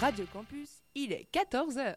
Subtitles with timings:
[0.00, 1.96] Radio Campus, il est 14h.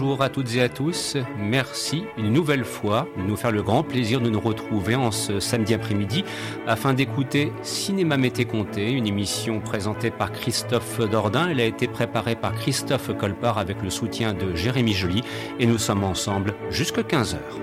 [0.00, 1.16] Bonjour à toutes et à tous.
[1.36, 5.40] Merci une nouvelle fois de nous faire le grand plaisir de nous retrouver en ce
[5.40, 6.24] samedi après-midi
[6.68, 11.48] afin d'écouter Cinéma Mété Comté, une émission présentée par Christophe Dordain.
[11.50, 15.24] Elle a été préparée par Christophe Colpart avec le soutien de Jérémy Joly
[15.58, 17.58] et nous sommes ensemble jusqu'à 15 heures.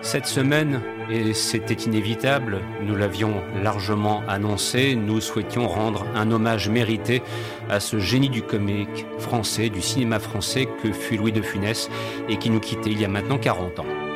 [0.00, 0.80] Cette semaine,
[1.12, 7.22] et c'était inévitable, nous l'avions largement annoncé, nous souhaitions rendre un hommage mérité
[7.68, 11.90] à ce génie du comique français, du cinéma français que fut Louis de Funès
[12.30, 14.11] et qui nous quittait il y a maintenant 40 ans.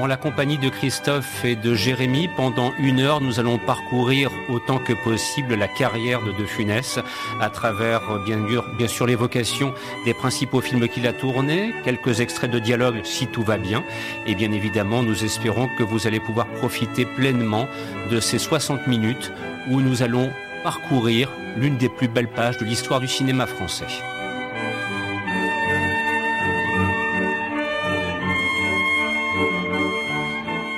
[0.00, 4.78] En la compagnie de Christophe et de Jérémy, pendant une heure, nous allons parcourir autant
[4.78, 6.98] que possible la carrière de De Funès
[7.38, 9.74] à travers, bien sûr, l'évocation
[10.06, 13.84] des principaux films qu'il a tournés, quelques extraits de dialogue si tout va bien.
[14.26, 17.68] Et bien évidemment, nous espérons que vous allez pouvoir profiter pleinement
[18.10, 19.30] de ces 60 minutes
[19.68, 20.30] où nous allons
[20.64, 23.86] parcourir l'une des plus belles pages de l'histoire du cinéma français.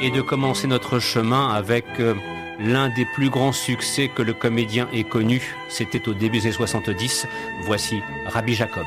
[0.02, 2.14] Et de commencer notre chemin avec euh,
[2.58, 5.54] l'un des plus grands succès que le comédien ait connu.
[5.68, 7.26] C'était au début des 70.
[7.62, 8.84] Voici Rabbi Jacob.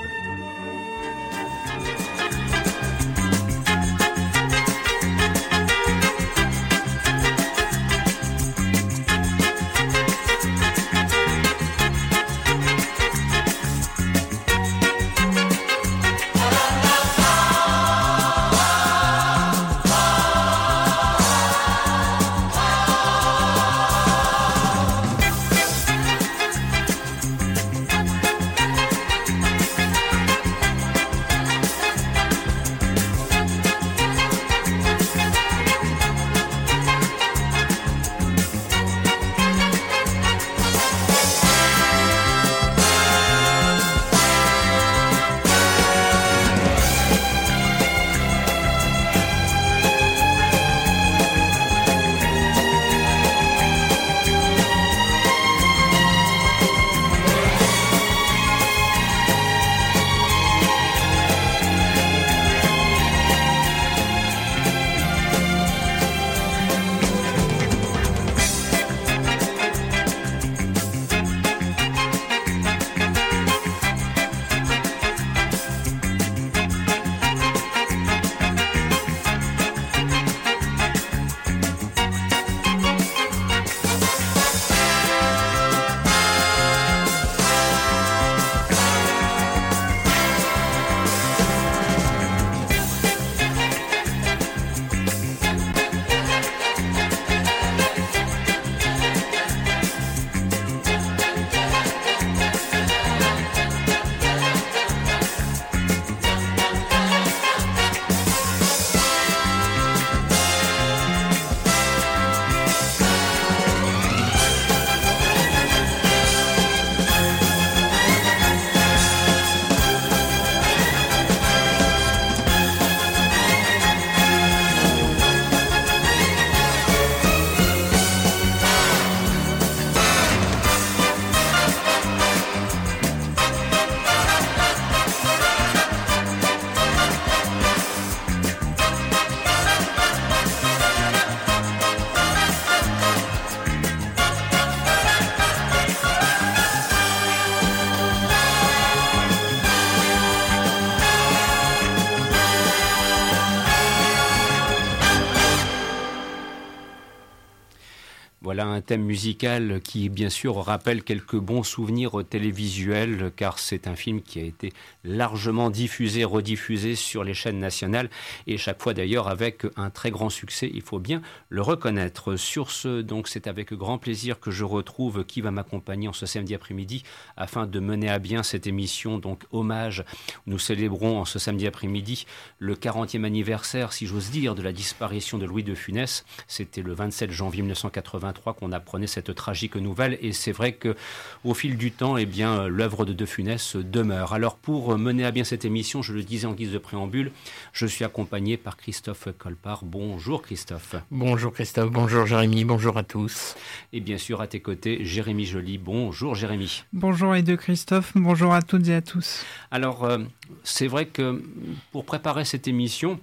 [158.67, 164.23] Un thème musical qui, bien sûr, rappelle quelques bons souvenirs télévisuels, car c'est un film
[164.23, 164.73] qui a été
[165.03, 168.09] largement diffusé, rediffusé sur les chaînes nationales,
[168.47, 172.37] et chaque fois d'ailleurs avec un très grand succès, il faut bien le reconnaître.
[172.37, 176.25] Sur ce, donc, c'est avec grand plaisir que je retrouve qui va m'accompagner en ce
[176.25, 177.03] samedi après-midi
[177.37, 180.03] afin de mener à bien cette émission, donc hommage.
[180.47, 182.25] Nous célébrons en ce samedi après-midi
[182.57, 186.25] le 40e anniversaire, si j'ose dire, de la disparition de Louis de Funès.
[186.47, 190.95] C'était le 27 janvier 1983 qu'on apprenait cette tragique nouvelle, et c'est vrai que
[191.43, 194.33] au fil du temps, eh bien, l'œuvre de De Funès demeure.
[194.33, 197.31] Alors, pour mener à bien cette émission, je le disais en guise de préambule,
[197.73, 199.83] je suis accompagné par Christophe Colpart.
[199.83, 200.95] Bonjour Christophe.
[201.11, 203.55] Bonjour Christophe, bonjour Jérémy, bonjour à tous.
[203.93, 205.77] Et bien sûr, à tes côtés, Jérémy Joly.
[205.77, 206.83] Bonjour Jérémy.
[206.93, 209.45] Bonjour et de Christophe, bonjour à toutes et à tous.
[209.71, 210.19] Alors, euh,
[210.63, 211.43] c'est vrai que
[211.91, 213.19] pour préparer cette émission,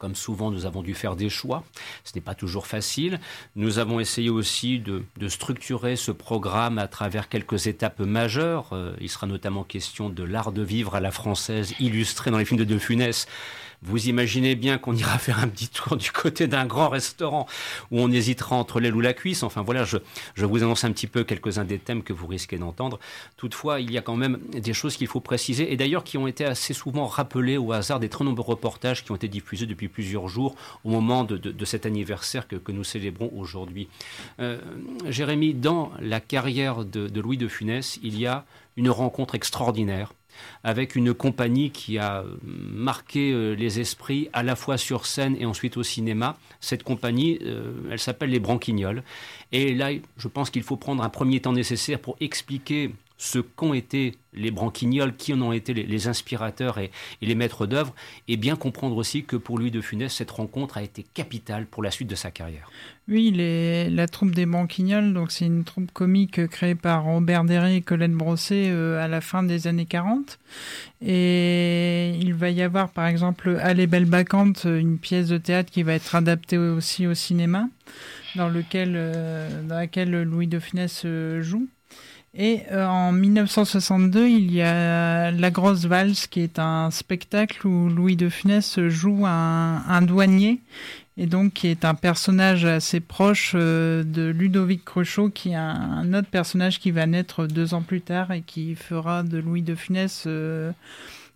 [0.00, 1.62] comme souvent, nous avons dû faire des choix.
[2.04, 3.20] Ce n'est pas toujours facile.
[3.54, 8.70] Nous avons essayé aussi de, structurer ce programme à travers quelques étapes majeures.
[8.72, 12.46] Euh, il sera notamment question de l'art de vivre à la française, illustré dans les
[12.46, 13.28] films de De Funès.
[13.82, 17.46] Vous imaginez bien qu'on ira faire un petit tour du côté d'un grand restaurant
[17.90, 19.42] où on hésitera entre l'aile ou la cuisse.
[19.42, 19.96] Enfin voilà, je,
[20.34, 22.98] je vous annonce un petit peu quelques-uns des thèmes que vous risquez d'entendre.
[23.36, 26.26] Toutefois, il y a quand même des choses qu'il faut préciser et d'ailleurs qui ont
[26.26, 29.88] été assez souvent rappelées au hasard des très nombreux reportages qui ont été diffusés depuis
[29.88, 30.54] plusieurs jours
[30.84, 33.88] au moment de, de, cet anniversaire que, nous célébrons aujourd'hui.
[34.38, 34.58] Euh,
[35.08, 38.44] Jérémy, dans la carrière de Louis de Funès, il y a
[38.76, 40.12] une rencontre extraordinaire
[40.64, 45.76] avec une compagnie qui a marqué les esprits à la fois sur scène et ensuite
[45.76, 46.36] au cinéma.
[46.60, 49.02] Cette compagnie, euh, elle s'appelle les Branquignoles.
[49.52, 52.90] Et là, je pense qu'il faut prendre un premier temps nécessaire pour expliquer
[53.20, 56.90] ce qu'ont été les branquignoles, qui en ont été les, inspirateurs et,
[57.20, 57.94] les maîtres d'œuvre,
[58.28, 61.82] et bien comprendre aussi que pour Louis de Funès, cette rencontre a été capitale pour
[61.82, 62.70] la suite de sa carrière.
[63.08, 63.30] Oui,
[63.90, 68.12] la troupe des branquignoles, donc c'est une troupe comique créée par Robert Derré et Colette
[68.12, 70.38] Brosset euh, à la fin des années 40.
[71.02, 75.82] Et il va y avoir par exemple Allez belle bacante, une pièce de théâtre qui
[75.82, 77.68] va être adaptée aussi au cinéma,
[78.34, 81.68] dans, euh, laquelle Louis de Funès euh, joue.
[82.32, 87.88] Et euh, en 1962, il y a La Grosse Valse, qui est un spectacle où
[87.88, 90.60] Louis de Funès joue un, douanier,
[91.16, 95.74] et donc qui est un personnage assez proche euh, de Ludovic Cruchot, qui est un,
[95.74, 99.62] un, autre personnage qui va naître deux ans plus tard et qui fera de Louis
[99.62, 100.24] de Funès...
[100.26, 100.70] Euh,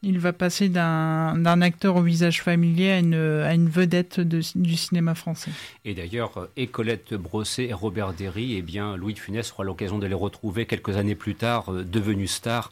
[0.04, 4.76] il va passer d'un acteur au visage familier à une, à une vedette de, du
[4.76, 5.50] cinéma français.
[5.84, 9.98] Et d'ailleurs, et Colette Brosset et Robert Derry, eh bien, Louis de Funès aura l'occasion
[9.98, 12.70] de les retrouver quelques années plus tard, devenus stars,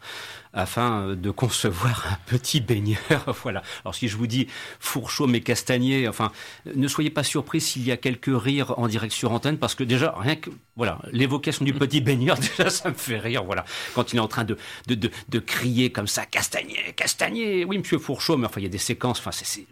[0.53, 2.99] afin de concevoir un petit baigneur.
[3.43, 3.63] voilà.
[3.85, 4.49] Alors si je vous dis
[4.81, 6.33] fourchot mais castagnier, enfin,
[6.75, 9.85] ne soyez pas surpris s'il y a quelques rires en direct sur antenne, parce que
[9.85, 13.45] déjà, rien que voilà, l'évocation du petit baigneur, déjà, ça me fait rire.
[13.45, 13.65] Voilà,
[13.95, 14.57] quand il est en train de,
[14.87, 17.65] de, de, crier comme ça, castagnier, castagnier.
[17.65, 19.19] Oui, monsieur Fourchot, mais enfin, il y a des séquences.
[19.19, 19.67] Enfin, c'est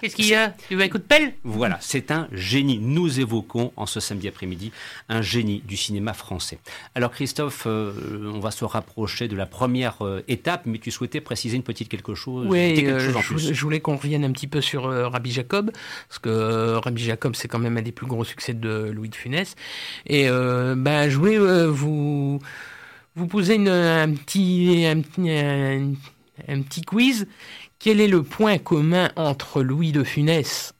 [0.00, 0.54] Qu'est-ce qu'il y a?
[0.68, 1.34] Tu veux un coup de pelle?
[1.44, 2.78] Voilà, c'est un génie.
[2.78, 4.72] Nous évoquons en ce samedi après-midi
[5.08, 6.58] un génie du cinéma français.
[6.94, 7.92] Alors Christophe, euh,
[8.32, 11.88] on va se rapprocher de la première euh, étape, mais tu souhaitais préciser une petite
[11.88, 15.08] quelque chose Oui, quelque euh, je, je, voulais qu'on revienne un petit peu sur euh,
[15.08, 15.70] Rabbi Jacob,
[16.08, 19.08] parce que euh, Rabbi Jacob, c'est quand même un des plus gros succès de Louis
[19.08, 19.54] de Funès.
[20.06, 22.38] Et ben, je voulais vous,
[23.16, 25.92] vous poser une, un, petit, un, un,
[26.48, 27.26] un petit quiz
[27.80, 30.74] quel est le point commun entre Louis de Funès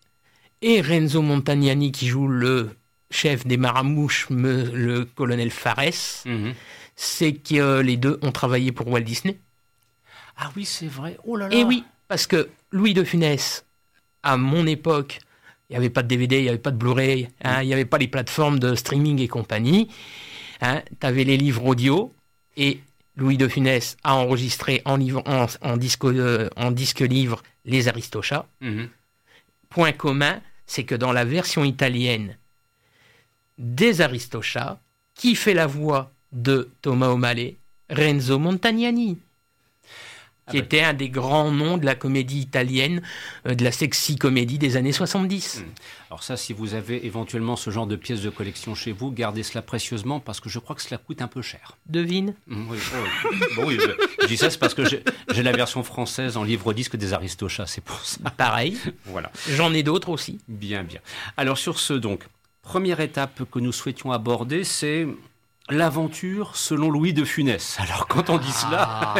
[0.62, 2.76] et Renzo Montagnani qui joue le
[3.10, 6.25] chef des Maramouches, le colonel Fares?
[6.25, 6.52] -hmm.
[6.94, 9.38] C'est que les deux ont travaillé pour Walt Disney.
[10.36, 11.16] Ah oui, c'est vrai.
[11.25, 11.56] Oh là là.
[11.56, 13.64] Et oui, parce que Louis de Funès,
[14.22, 15.20] à mon époque,
[15.68, 17.72] il n'y avait pas de DVD, il n'y avait pas de Blu-ray, hein, il n'y
[17.72, 19.88] avait pas les plateformes de streaming et compagnie.
[20.60, 22.12] Hein, tu avais les livres audio
[22.56, 22.80] et
[23.16, 27.88] Louis de Funès a enregistré en, livre, en, en, disque, euh, en disque livre Les
[27.88, 28.46] Aristochats.
[28.62, 28.88] -hmm.
[29.68, 32.36] Point commun, c'est que dans la version italienne
[33.58, 34.80] des Aristochats,
[35.14, 37.56] qui fait la voix de Thomas O'Malley?
[37.90, 39.18] Renzo Montagnani
[40.50, 43.02] qui ah était un des grands noms de la comédie italienne,
[43.47, 45.61] euh, de la sexy comédie des années 70.
[45.61, 45.64] Mmh.
[46.11, 49.42] Alors ça, si vous avez éventuellement ce genre de pièces de collection chez vous, gardez
[49.42, 51.76] cela précieusement parce que je crois que cela coûte un peu cher.
[51.87, 55.52] Devine mmh, oui, oh, bon, oui, je, je, dis ça, c'est parce que j'ai la
[55.52, 58.19] version française en livre-disque des Aristochats, c'est pour ça.
[58.37, 58.78] Pareil.
[59.07, 59.30] voilà.
[59.49, 60.40] J'en ai d'autres aussi.
[60.49, 61.00] Bien, bien.
[61.37, 62.25] Alors sur ce, donc,
[62.62, 65.07] première étape que nous souhaitions aborder, c'est
[65.70, 67.76] l'aventure selon Louis de Funès.
[67.80, 69.14] Alors quand on dit cela, Ah,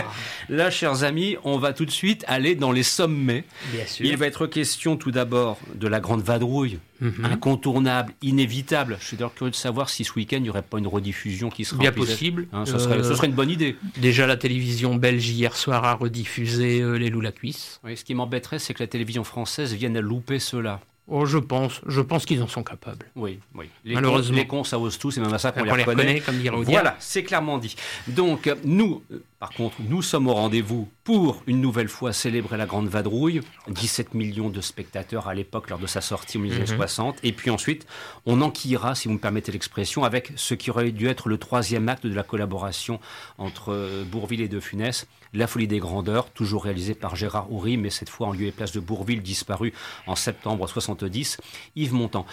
[0.49, 3.45] là, chers amis, on va tout de suite aller dans les sommets.
[3.73, 4.05] bien sûr.
[4.07, 7.25] Il va être question tout d'abord de la grande vadrouille, Mhm.
[7.25, 8.99] incontournable, inévitable.
[9.01, 11.49] Je suis d'ailleurs curieux de savoir si ce week-end, il n'y aurait pas une rediffusion
[11.51, 12.47] qui serait Bien possible.
[12.53, 13.77] Hein, ce, serait, Euh, ce serait une bonne idée.
[13.97, 17.81] Déjà, la télévision belge hier soir a rediffusé euh, Les Loups la cuisse.
[17.85, 20.81] Oui, ce qui m'embêterait, c'est que la télévision française vienne à louper cela.
[21.09, 23.07] Oh, je pense, je pense qu'ils en sont capables.
[23.17, 23.69] Oui, oui.
[23.85, 24.37] Les Malheureusement.
[24.37, 26.03] Cons, les cons, ça ose tout, c'est même à ça qu'on On les les reconnaît.
[26.03, 26.63] reconnaît, comme dirait.
[26.63, 27.75] Voilà, c'est clairement dit.
[28.07, 32.59] Donc, euh, nous, euh, par contre, nous sommes au rendez-vous pour une nouvelle fois célébrer
[32.59, 33.41] la Grande Vadrouille.
[33.69, 37.17] 17 millions de spectateurs à l'époque lors de sa sortie en 1960.
[37.23, 37.87] Et puis ensuite,
[38.27, 41.89] on enquillera, si vous me permettez l'expression, avec ce qui aurait dû être le troisième
[41.89, 43.01] acte de la collaboration
[43.39, 45.07] entre euh, Bourville et De Funès.
[45.33, 48.51] La folie des grandeurs, toujours réalisé par Gérard Houry, mais cette fois en lieu et
[48.51, 49.73] place de Bourville, disparu
[50.09, 51.39] en septembre 70.
[51.77, 52.27] Yves Montand.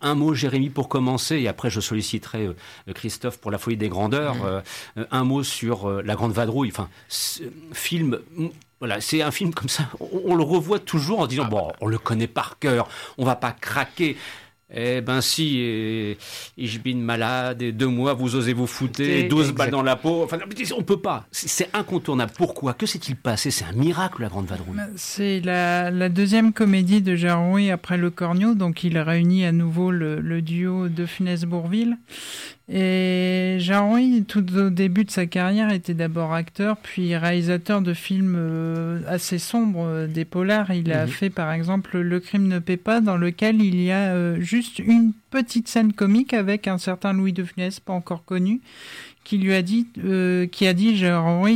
[0.00, 3.88] Un mot, Jérémy, pour commencer, et après je solliciterai euh, Christophe pour la folie des
[3.88, 4.36] grandeurs.
[4.44, 4.60] Euh,
[4.98, 6.53] euh, un mot sur la grande vadrouille.
[6.62, 6.88] Enfin,
[7.72, 8.18] film.
[8.80, 9.88] Voilà, c'est un film comme ça.
[10.00, 12.88] On, on le revoit toujours en disant bon, on le connaît par cœur.
[13.18, 14.16] On va pas craquer.
[14.76, 16.18] Eh ben si, et,
[16.56, 19.28] ich bin malade, et deux mois, vous osez vous fouter, Exact.
[19.28, 20.22] 12 balles dans la peau.
[20.24, 20.38] Enfin,
[20.76, 21.26] on peut pas.
[21.30, 22.32] C'est incontournable.
[22.36, 22.72] Pourquoi?
[22.74, 23.50] Que s'est-il passé?
[23.50, 24.78] C'est un miracle, la grande vadrouille.
[24.96, 29.90] C'est la, la deuxième comédie de Rouy après Le Cornio, donc il réunit à nouveau
[29.90, 31.96] le, le duo de Funès-Bourville.
[32.66, 38.36] Et Rouy, tout au début de sa carrière, était d'abord acteur, puis réalisateur de films
[38.38, 40.72] euh, assez sombres, euh, des polars.
[40.72, 41.10] Il a Mhm.
[41.12, 44.78] fait par exemple Le crime ne paie pas, dans lequel il y a euh, juste
[44.78, 48.60] une petite scène comique avec un certain Louis de Funès, pas encore connu,
[49.24, 50.98] qui lui a dit, euh, qui a dit,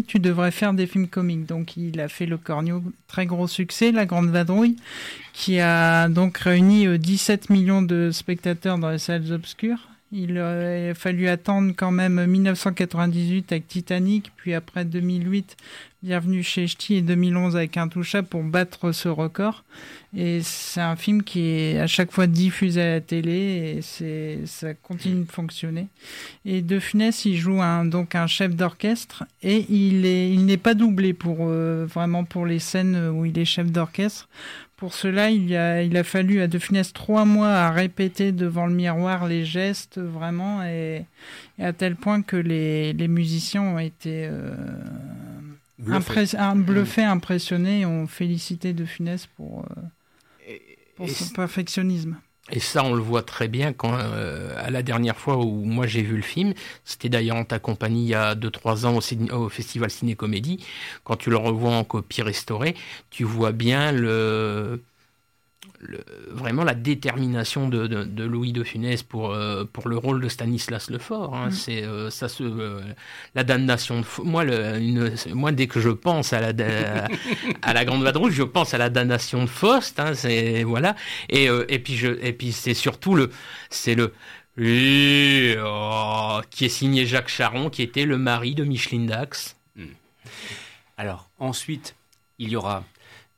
[0.06, 1.46] tu devrais faire des films comiques.
[1.46, 4.76] Donc il a fait Le Cornio, très gros succès, La Grande Vadrouille,
[5.32, 9.88] qui a donc réuni euh, 17 millions de spectateurs dans les salles obscures.
[10.10, 15.56] Il a fallu attendre quand même 1998 avec Titanic, puis après 2008,
[16.00, 19.64] Bienvenue chez Ch'ti et 2011 avec Intouchable pour battre ce record.
[20.16, 24.74] Et c'est un film qui est à chaque fois diffusé à la télé et ça
[24.74, 25.88] continue de fonctionner.
[26.44, 30.56] Et De Funès, il joue un, donc un chef d'orchestre et il est il n'est
[30.56, 34.28] pas doublé pour euh, vraiment pour les scènes où il est chef d'orchestre.
[34.76, 38.66] Pour cela, il a, il a fallu à De Funès trois mois à répéter devant
[38.66, 41.04] le miroir les gestes vraiment et,
[41.58, 44.54] à tel point que les, les musiciens ont été euh.
[45.86, 50.52] Impress- un- bluffés, impressionnés et ont félicité De Funès pour, euh,
[50.96, 52.16] pour Et son perfectionnisme.
[52.50, 55.86] Et ça, on le voit très bien quand, euh, à la dernière fois où moi
[55.86, 59.00] j'ai vu le film, c'était d'ailleurs en ta compagnie il y a 2-3 ans au,
[59.02, 60.64] ciné- au Festival Ciné-Comédie,
[61.04, 62.74] quand tu le revois en copie restaurée,
[63.10, 64.80] tu vois bien le,
[65.80, 70.20] le- vraiment la détermination de, de- de Louis de Funès pour, euh, pour le rôle
[70.20, 71.34] de Stanislas Lefort.
[71.36, 71.48] hein.
[71.48, 71.50] Mm.
[71.52, 72.80] C'est euh, ça se, euh,
[73.34, 77.06] la damnation de moi, le- une- moi, dès que je pense à la,
[77.62, 80.00] à la Grande Vadrouille, je pense à la damnation de Faust.
[80.00, 80.96] hein, c'est voilà.
[81.28, 83.30] Et, et puis je, et puis c'est surtout le,
[83.70, 84.12] c'est le
[84.60, 89.54] et, oh, qui est signé Jacques Charon, qui était le mari de Micheline Dax.
[90.96, 91.94] Alors, ensuite,
[92.40, 92.82] il y aura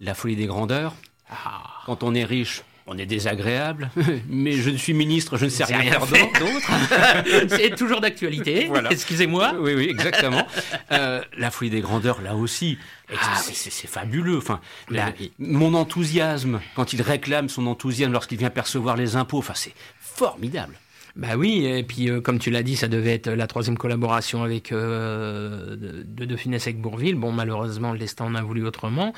[0.00, 0.94] la folie des grandeurs.
[1.30, 1.62] Ah.
[1.87, 3.90] Quand on est riche, on est désagréable.
[4.28, 7.49] Mais je suis ministre, je ne sais rien d'autre.
[7.49, 8.66] c'est toujours d'actualité.
[8.68, 8.90] Voilà.
[8.90, 9.54] Excusez-moi.
[9.58, 10.46] Oui, oui, exactement.
[10.92, 12.76] Euh, la folie des grandeurs, là aussi,
[13.16, 14.38] Ah c'est- fabuleux.
[14.38, 15.30] Enfin, la- Oui.
[15.38, 20.75] mon enthousiasme, quand il réclame son enthousiasme lorsqu'il vient percevoir les impôts, enfin, c'est formidable.
[21.17, 24.43] Bah oui, et puis euh, comme tu l'as dit, ça devait être la troisième collaboration
[24.43, 27.17] avec euh, de De Funès avec Bourville.
[27.17, 29.12] Bon, malheureusement, le destin en a voulu autrement.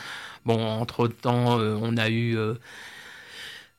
[0.46, 2.36] Bon, entre-temps, euh, on a eu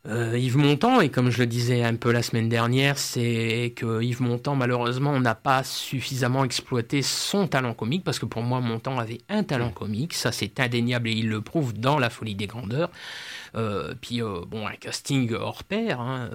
[0.06, 4.02] euh, Yves Montand, et comme je le disais un peu la semaine dernière, c'est que
[4.02, 9.00] Yves Montand, malheureusement, n'a pas suffisamment exploité son talent comique, parce que pour moi, Montand
[9.00, 12.48] avait un talent comique, ça c'est indéniable, et il le prouve dans La Folie des
[12.48, 12.92] Grandeurs.
[13.56, 16.32] Euh, puis, euh, bon, un casting hors pair, hein,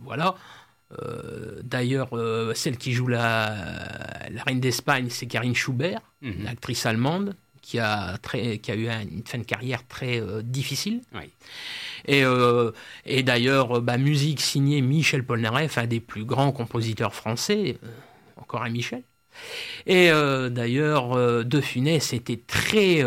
[0.00, 0.36] voilà.
[1.02, 3.54] Euh, D'ailleurs, euh, celle qui joue la,
[4.30, 6.44] la reine d'Espagne, c'est Karine Schubert, Mhm.
[6.44, 10.42] l'actrice allemande, qui a, très, qui a eu un- une fin de carrière très euh,
[10.42, 11.00] difficile.
[11.14, 11.30] Oui.
[12.06, 12.22] Et,
[13.04, 17.78] et d'ailleurs, bah, musique signée Michel Polnareff, un des plus grands compositeurs français,
[18.36, 19.02] encore un Michel.
[19.86, 20.08] Et
[20.50, 23.02] d'ailleurs, De Funès était très,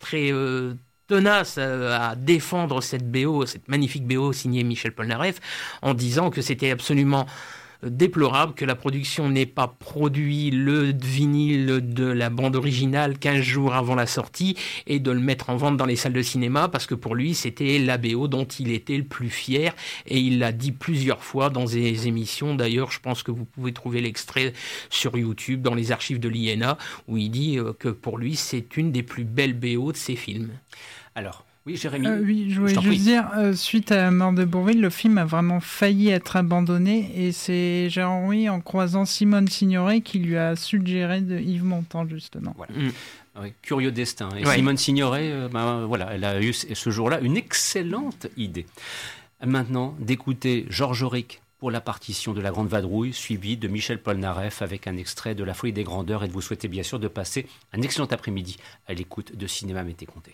[0.00, 0.74] très euh,
[1.06, 5.40] tenace euh, à défendre cette BO, cette magnifique BO signée Michel Polnareff,
[5.82, 7.26] en disant que c'était absolument
[7.82, 13.74] déplorable que la production n'ait pas produit le vinyle de la bande originale 15 jours
[13.74, 16.86] avant la sortie et de le mettre en vente dans les salles de cinéma parce
[16.86, 19.74] que pour lui c'était la BO dont il était le plus fier
[20.06, 22.54] et il l'a dit plusieurs fois dans des émissions.
[22.54, 24.52] D'ailleurs, je pense que vous pouvez trouver l'extrait
[24.90, 28.76] sur YouTube dans les archives de l'INA où il dit euh, que pour lui c'est
[28.76, 30.50] une des plus belles BO de ses films.
[31.16, 32.06] Alors, oui, Jérémy.
[32.06, 35.18] Euh, oui, je voulais juste dire, euh, suite à la mort de Bourville, le film
[35.18, 40.54] a vraiment failli être abandonné et c'est Rouy, en croisant Simone Signoret, qui lui a
[40.54, 42.54] suggéré de Yves Montand, justement.
[42.56, 42.72] Voilà.
[42.72, 43.50] Mm.
[43.62, 44.28] curieux destin.
[44.36, 48.66] Et Simone Signoret, euh, ben, voilà, elle a eu ce jour-là une excellente idée.
[49.44, 54.60] Maintenant, d'écouter Georges Auric pour la partition de La Grande Vadrouille, suivi de Michel Polnareff
[54.60, 57.08] avec un extrait de La Folie des Grandeurs et de vous souhaiter bien sûr de
[57.08, 60.32] passer un excellent après-midi à l'écoute de Cinéma Mété Comté.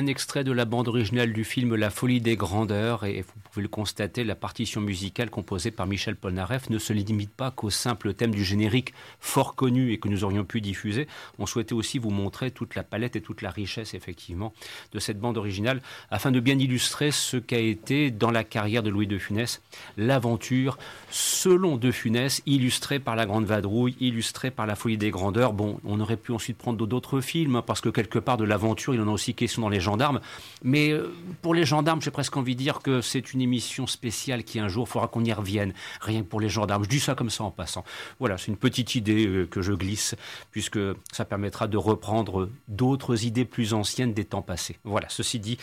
[0.00, 3.62] Un extrait de la bande originale du film La folie des grandeurs et vous pouvez
[3.62, 8.14] le constater, la partition musicale composée par Michel Polnareff ne se limite pas qu'au simple
[8.14, 11.06] thème du générique fort connu et que nous aurions pu diffuser.
[11.38, 14.54] On souhaitait aussi vous montrer toute la palette et toute la richesse effectivement
[14.92, 18.88] de cette bande originale afin de bien illustrer ce qu'a été dans la carrière de
[18.88, 19.60] Louis de Funès
[19.98, 20.78] l'aventure
[21.10, 25.52] selon de Funès illustrée par la Grande Vadrouille, illustrée par la folie des grandeurs.
[25.52, 28.94] Bon, on aurait pu ensuite prendre d'autres films hein, parce que quelque part de l'aventure,
[28.94, 30.20] il en a aussi question dans les gendarmes.
[30.62, 34.44] Mais euh, pour les gendarmes, j'ai presque envie de dire que c'est une émission spéciale
[34.44, 36.84] qui un jour faudra qu'on y revienne, rien que pour les gendarmes.
[36.84, 37.84] Je dis ça comme ça en passant.
[38.18, 40.14] Voilà, c'est une petite idée euh, que je glisse,
[40.50, 40.78] puisque
[41.12, 44.78] ça permettra de reprendre d'autres idées plus anciennes des temps passés.
[44.84, 45.58] Voilà, ceci dit,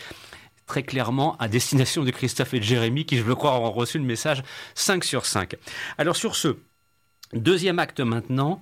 [0.66, 3.98] très clairement à destination de Christophe et de Jérémy, qui, je le crois, ont reçu
[3.98, 4.42] le message
[4.74, 5.56] 5 sur 5.
[5.96, 6.56] Alors sur ce,
[7.32, 8.60] deuxième acte maintenant,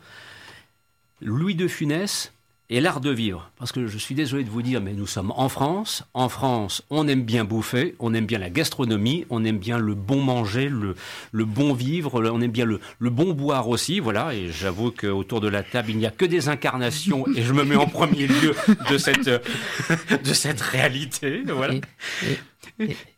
[1.20, 2.33] Louis de Funès,
[2.68, 3.50] et l'art de vivre.
[3.59, 6.05] Parce que je suis désolé de vous dire, mais nous sommes en France.
[6.14, 9.94] En France, on aime bien bouffer, on aime bien la gastronomie, on aime bien le
[9.94, 10.94] bon manger, le,
[11.33, 14.00] le bon vivre, on aime bien le, le bon boire aussi.
[14.00, 17.52] Voilà, et j'avoue qu'autour de la table, il n'y a que des incarnations, et je
[17.52, 18.55] me mets en premier lieu
[18.90, 21.42] de cette, de cette réalité.
[21.46, 21.74] Voilà.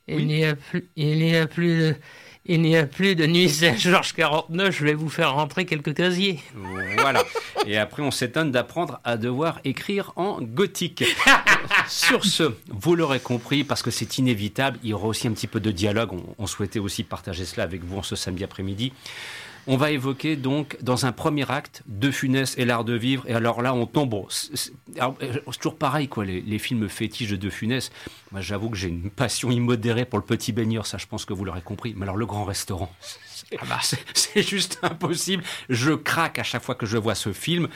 [0.08, 1.94] Il n'y a plus, il n'y a plus
[2.48, 6.40] il n'y a plus de nuit Saint-Georges 49, je vais vous faire rentrer quelques casiers.
[6.98, 7.22] Voilà.
[7.66, 11.04] Et après, on s'étonne d'apprendre à devoir écrire en gothique.
[11.88, 15.46] Sur ce, vous l'aurez compris, parce que c'est inévitable, il y aura aussi un petit
[15.46, 16.18] peu de dialogue.
[16.38, 18.94] On, souhaitait aussi partager cela avec vous en ce samedi après-midi.
[19.70, 23.28] On va évoquer donc dans un premier acte De Funès et l'art de vivre.
[23.28, 24.08] Et alors là, on tombe.
[24.08, 24.72] Bon, c'est
[25.58, 26.24] toujours pareil, quoi.
[26.24, 27.92] Les, films fétiches de De Funès.
[28.32, 30.86] Moi, j'avoue que j'ai une passion immodérée pour le petit baigneur.
[30.86, 31.92] Ça, je pense que vous l'aurez compris.
[31.94, 32.90] Mais alors, le grand restaurant.
[33.60, 33.78] Ah bah,
[34.12, 35.42] c'est juste impossible.
[35.70, 37.68] Je craque à chaque fois que je vois ce film.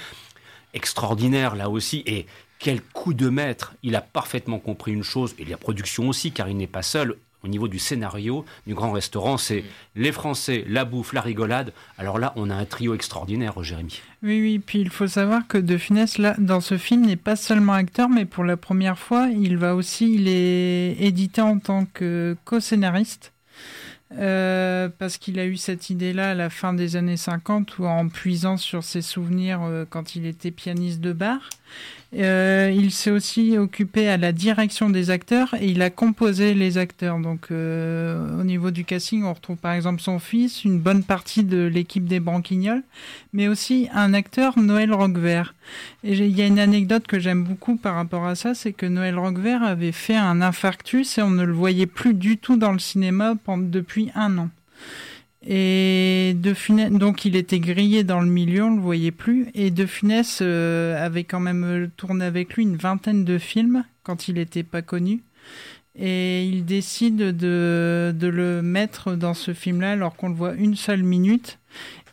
[0.75, 2.03] Extraordinaire, là aussi.
[2.05, 2.27] Et
[2.59, 6.49] quel coup de maître Il a parfaitement compris une chose, et la production aussi, car
[6.49, 7.17] il n'est pas seul.
[7.45, 9.65] Au niveau du scénario du grand restaurant, c'est
[9.97, 11.73] les Français, la bouffe, la rigolade.
[11.99, 14.01] Alors là, on a un trio extraordinaire, Jérémy.
[14.23, 17.35] Oui, oui, puis il faut savoir que De Funès, là, dans ce film, n'est pas
[17.35, 21.85] seulement acteur, mais pour la première fois, il va aussi, il est édité en tant
[21.87, 23.33] que co-scénariste.
[24.19, 28.09] Euh, parce qu'il a eu cette idée-là à la fin des années 50, ou en
[28.09, 31.49] puisant sur ses souvenirs euh, quand il était pianiste de bar.
[32.15, 36.77] Euh, il s'est aussi occupé à la direction des acteurs et il a composé les
[36.77, 37.19] acteurs.
[37.19, 41.43] Donc, euh, au niveau du casting, on retrouve par exemple son fils, une bonne partie
[41.43, 42.83] de l'équipe des Branquignols,
[43.33, 45.55] mais aussi un acteur, Noël Roquevert.
[46.05, 48.87] Et il y a une anecdote que j'aime beaucoup par rapport à ça, c'est que
[48.87, 52.73] Noël Roquevert avait fait un infarctus et on ne le voyait plus du tout dans
[52.73, 54.51] le cinéma depuis un an.
[55.45, 59.49] Et De Funès, donc il était grillé dans le milieu, on le voyait plus.
[59.55, 63.85] Et De Funès euh, avait quand même euh, tourné avec lui une vingtaine de films
[64.05, 65.23] quand il n'était pas connu.
[65.99, 70.75] Et il décide de, de le mettre dans ce film-là alors qu'on le voit une
[70.77, 71.59] seule minute.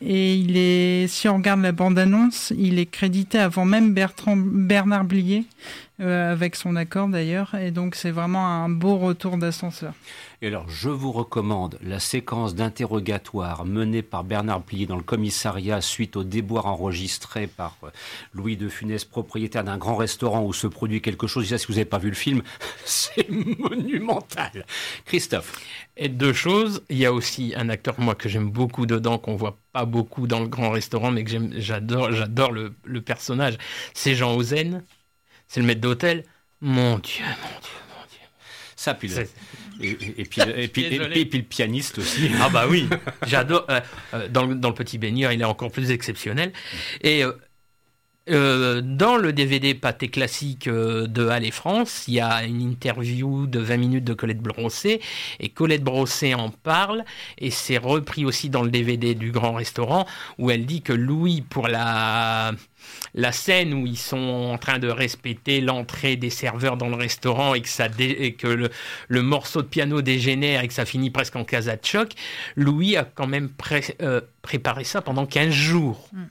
[0.02, 5.04] Et il est, si on regarde la bande-annonce, il est crédité avant même Bertrand, Bernard
[5.04, 5.44] Blier,
[6.00, 7.54] euh, avec son accord d'ailleurs.
[7.54, 9.94] Et donc c'est vraiment un beau retour d'ascenseur.
[10.42, 15.82] Et alors, je vous recommande la séquence d'interrogatoire menée par Bernard Plier dans le commissariat
[15.82, 17.88] suite au déboire enregistré par euh,
[18.32, 21.44] Louis de Funès, propriétaire d'un grand restaurant où se produit quelque chose.
[21.44, 22.42] si vous n'avez pas vu le film,
[22.86, 24.64] c'est monumental.
[25.04, 25.60] Christophe.
[25.98, 26.82] Et deux choses.
[26.88, 30.26] Il y a aussi un acteur, moi, que j'aime beaucoup dedans, qu'on voit pas beaucoup
[30.26, 33.58] dans le grand restaurant, mais que j'adore, j'adore le, le personnage.
[33.92, 34.82] C'est Jean Ozen.
[35.50, 36.22] C'est le maître d'hôtel.
[36.60, 38.20] Mon Dieu, mon Dieu, mon Dieu.
[38.76, 39.10] Ça, puis
[39.82, 42.30] et, puis, et, puis, et, puis, le pianiste aussi.
[42.40, 42.88] Ah bah oui,
[43.26, 43.66] j'adore.
[43.68, 43.80] Euh,
[44.14, 46.52] euh, dans, le, dans, le, Petit Baigneur, il est encore plus exceptionnel.
[47.00, 47.32] Et euh,
[48.30, 53.76] dans le DVD pâté classique de Halle France, il y a une interview de 20
[53.76, 55.00] minutes de Colette Brossé,
[55.38, 57.04] et Colette Brossé en parle,
[57.38, 60.06] et c'est repris aussi dans le DVD du Grand Restaurant,
[60.38, 62.52] où elle dit que Louis, pour la
[63.14, 67.54] la scène où ils sont en train de respecter l'entrée des serveurs dans le restaurant
[67.54, 68.68] et que, ça que
[69.08, 72.12] le, morceau de piano dégénère et que ça finit presque en casa de choc,
[72.56, 73.50] Louis a quand même
[74.02, 76.08] euh, préparé ça pendant 15 jours.
[76.12, 76.24] Mm.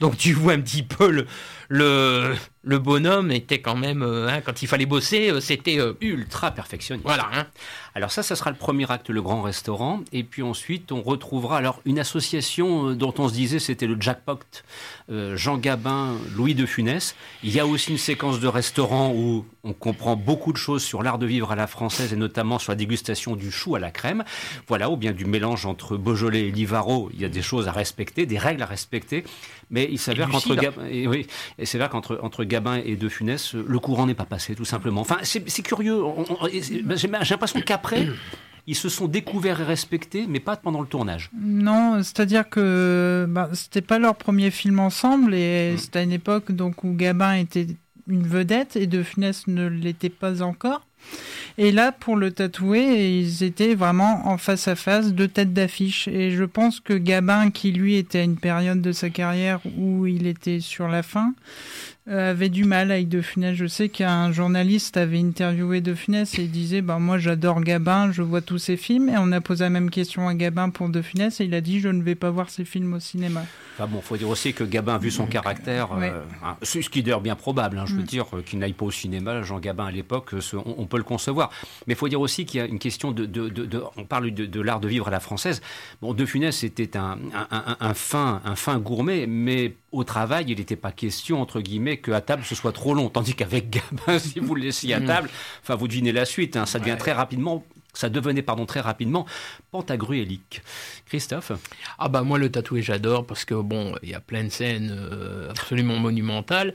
[0.00, 1.26] Donc tu vois un petit peu le,
[1.68, 5.92] le, le bonhomme était quand même, euh, hein, quand il fallait bosser, euh, c'était euh,
[6.00, 7.06] ultra perfectionniste.
[7.06, 7.28] Voilà.
[7.32, 7.46] Hein.
[7.94, 10.00] Alors ça, ça sera le premier acte, le grand restaurant.
[10.12, 14.38] Et puis ensuite, on retrouvera alors une association dont on se disait c'était le jackpot,
[15.08, 17.16] Jean Gabin, Louis de Funès.
[17.42, 21.02] Il y a aussi une séquence de restaurant où on comprend beaucoup de choses sur
[21.02, 23.90] l'art de vivre à la française et notamment sur la dégustation du chou à la
[23.90, 24.24] crème.
[24.68, 27.10] Voilà, ou bien du mélange entre Beaujolais et Livaro.
[27.12, 29.24] Il y a des choses à respecter, des règles à respecter.
[29.70, 31.26] Mais il s'avère qu'entre Gabin, et oui,
[31.58, 34.64] et c'est vrai qu'entre entre Gabin et De Funès, le courant n'est pas passé, tout
[34.64, 35.00] simplement.
[35.00, 36.02] Enfin, c'est curieux.
[36.52, 38.08] J'ai l'impression qu'après,
[38.66, 41.30] ils se sont découverts et respectés, mais pas pendant le tournage.
[41.40, 45.78] Non, c'est-à-dire que bah, c'était pas leur premier film ensemble, et mm.
[45.78, 47.66] c'était à une époque donc où Gabin était
[48.08, 50.86] une vedette et De Funès ne l'était pas encore.
[51.58, 56.08] Et là, pour le tatouer, ils étaient vraiment en face à face, deux têtes d'affiche.
[56.08, 60.06] Et je pense que Gabin, qui lui était à une période de sa carrière où
[60.06, 61.34] il était sur la fin,
[62.18, 63.54] avait du mal avec De Funès.
[63.54, 68.12] Je sais qu'un journaliste avait interviewé De Funès et il disait bah, Moi, j'adore Gabin,
[68.12, 69.08] je vois tous ses films.
[69.08, 71.60] Et on a posé la même question à Gabin pour De Funès et il a
[71.60, 73.44] dit Je ne vais pas voir ses films au cinéma.
[73.80, 77.02] Enfin bon, faut dire aussi que Gabin, vu son caractère, euh, hein, ce qui est
[77.02, 78.04] d'ailleurs bien probable, hein, je veux mm.
[78.04, 80.34] dire, qu'il n'aille pas au cinéma, Jean Gabin à l'époque,
[80.66, 81.50] on, peut le concevoir.
[81.86, 83.24] Mais il faut dire aussi qu'il y a une question de.
[83.24, 85.62] de, on parle de, l'art de vivre à la française.
[86.02, 90.58] Bon, De Funès était un, un, un, fin, un fin gourmet, mais au travail, il
[90.58, 93.08] n'était pas question, entre guillemets, qu'à table ce soit trop long.
[93.08, 93.70] Tandis qu'avec
[94.06, 95.06] Gabin, si vous le laissiez à mm.
[95.06, 95.30] table,
[95.62, 99.26] enfin, vous devinez la suite, hein, ça devient très rapidement ça devenait pardon très rapidement
[99.72, 100.62] pantagruélique.
[101.06, 101.52] Christophe?
[101.98, 104.96] Ah bah moi le tatoué j'adore parce que bon il y a plein de scènes
[104.96, 106.72] euh, absolument monumentales.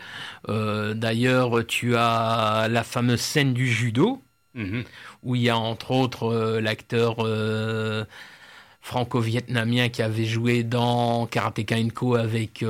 [0.50, 4.22] Euh, d'ailleurs tu as la fameuse scène du judo
[4.58, 4.84] mm-hmm.
[5.24, 7.26] où il y a entre autres euh, l'acteur
[8.86, 12.64] franco-vietnamien qui avait joué dans Karateka Co avec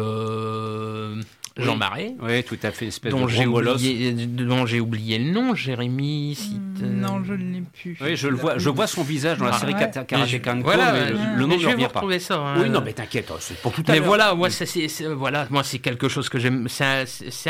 [1.57, 2.15] Jean Marais.
[2.21, 6.35] Oui, tout à fait, espèce dont de j'ai oublié, dont j'ai oublié le nom, Jérémy.
[6.35, 7.97] si Hmm, Non, je ne l'ai plus.
[8.01, 9.79] Oui, je le vois, je vois son visage dans la Ah, série ouais.
[9.79, 11.21] Kata- Karate Mais je- Kanko, voilà, mais le, ouais.
[11.35, 11.87] le nom Mais ne revient pas.
[11.99, 12.35] retrouver ça.
[12.39, 12.61] hein.
[12.61, 14.07] Oui, non, mais t'inquiète, oh, c'est pour tout à Mais l'heure.
[14.07, 16.67] voilà, moi, ça, c'est, voilà, moi, c'est quelque chose que j'aime.
[16.69, 17.03] C'est un,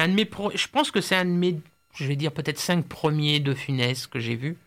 [0.04, 0.25] un de mes.
[0.25, 1.58] pro- Je pense que c'est un de mes.
[1.97, 4.58] Je vais dire peut-être cinq premiers de Funès que j'ai vus.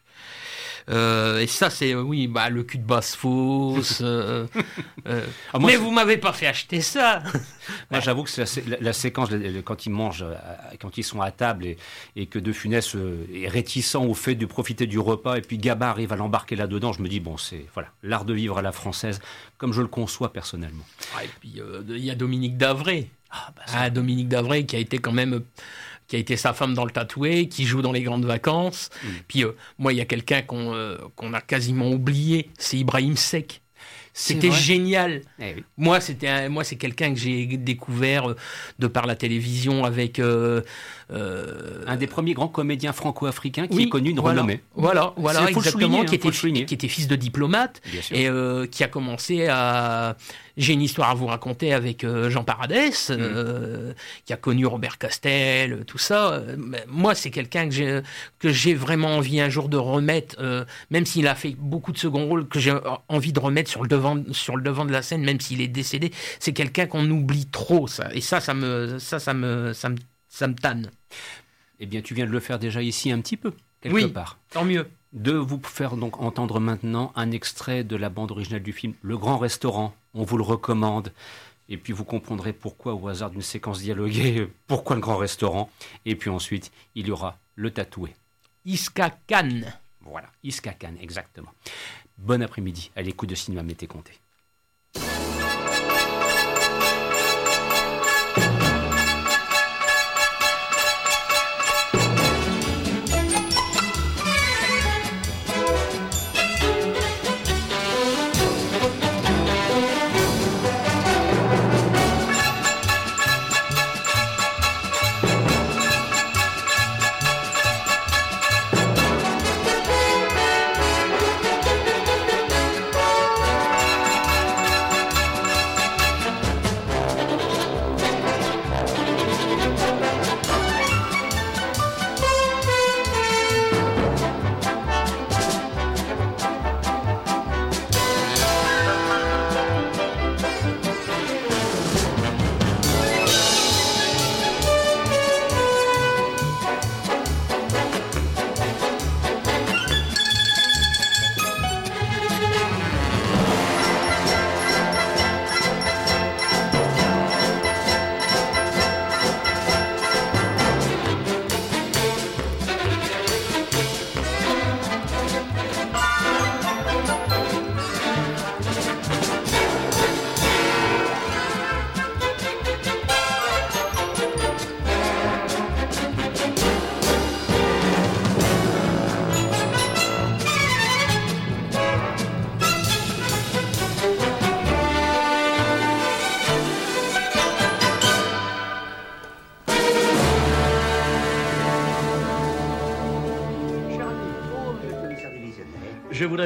[0.88, 4.01] Euh, et ça, c'est oui, bah le cul de basse fausse.
[4.03, 4.46] euh,
[5.07, 7.22] euh, Ah, moi, mais vous m'avez pas fait acheter ça.
[7.90, 9.29] Moi, j'avoue que c'est la, sé- la- la séquence
[9.64, 10.24] quand ils mangent,
[10.81, 11.77] quand ils sont à table et,
[12.16, 12.96] et que De Funès
[13.35, 16.92] est réticent au fait de profiter du repas et puis Gaba arrive à l'embarquer là-dedans,
[16.94, 19.20] je me dis bon, c'est voilà l'art de vivre à la française
[19.59, 20.85] comme je le conçois personnellement.
[21.16, 23.09] Ah, et puis il y a Dominique Davray.
[23.31, 25.42] Ah, bah, Ah, Dominique Davray qui a été quand même
[26.08, 28.90] qui a été sa femme dans le tatoué, qui joue dans les grandes vacances.
[29.02, 29.08] Mm.
[29.28, 33.16] Puis euh, moi, il y a quelqu'un qu'on euh, qu'on a quasiment oublié, c'est Ibrahim
[33.16, 33.62] Sek.
[34.18, 35.22] C'était génial.
[35.38, 35.64] Eh oui.
[35.76, 38.36] Moi, c'était moi, c'est quelqu'un que j'ai découvert euh,
[38.80, 40.62] de par la télévision avec euh,
[41.12, 44.60] euh, Un des premiers grands comédiens franco-africains qui oui, est connu une voilà, renommée.
[44.74, 48.82] Voilà, voilà, exactement, souligner, qui hein, était qui était fils de diplomate et euh, qui
[48.82, 50.16] a commencé à.
[50.58, 53.16] J'ai une histoire à vous raconter avec euh, Jean Paradès, Mm.
[53.18, 53.92] euh,
[54.26, 56.32] qui a connu Robert Castel, tout ça.
[56.32, 56.56] Euh,
[56.88, 61.34] Moi, c'est quelqu'un que j'ai vraiment envie un jour de remettre, euh, même s'il a
[61.36, 62.76] fait beaucoup de second rôles, que j'ai
[63.08, 65.68] envie de remettre sur le devant sur le devant de la scène, même s'il est
[65.68, 66.10] décédé.
[66.40, 68.08] C'est quelqu'un qu'on oublie trop, ça.
[68.12, 69.96] Et ça, ça me ça ça me ça me
[70.28, 70.90] ça me tanne.
[71.80, 74.08] Eh bien, tu viens de le faire déjà ici un petit peu quelque Oui.
[74.08, 74.38] part.
[74.50, 74.88] Tant mieux.
[75.12, 79.16] De vous faire donc entendre maintenant un extrait de la bande originale du film Le
[79.16, 79.94] Grand Restaurant.
[80.14, 81.12] On vous le recommande.
[81.68, 85.70] Et puis vous comprendrez pourquoi, au hasard d'une séquence dialoguée, euh, pourquoi le Grand Restaurant.
[86.06, 88.14] Et puis ensuite, il y aura le tatoué.
[88.64, 89.60] Iska Khan.
[90.00, 91.52] Voilà, Iska Khan, exactement.
[92.16, 94.12] Bon après-midi à l'écoute de Cinéma Mété Comté.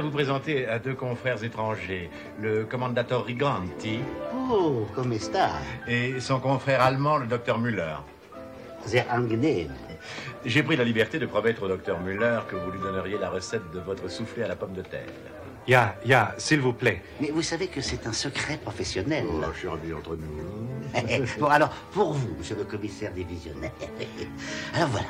[0.03, 2.11] Vous présenter à deux confrères étrangers,
[2.41, 4.01] le commandateur Riganti
[4.51, 4.87] Oh,
[5.19, 5.51] sta?
[5.89, 7.97] et son confrère allemand, le docteur Müller.
[8.85, 9.73] Sehr angenehm.
[10.45, 13.71] J'ai pris la liberté de promettre au docteur Müller que vous lui donneriez la recette
[13.73, 15.07] de votre soufflé à la pomme de terre.
[15.69, 17.01] Ja, ja, s'il vous plaît.
[17.21, 19.25] Mais vous savez que c'est un secret professionnel.
[19.63, 21.27] Charlie, entre nous.
[21.39, 23.71] bon, alors, pour vous, monsieur le commissaire divisionnaire.
[24.75, 25.07] alors voilà.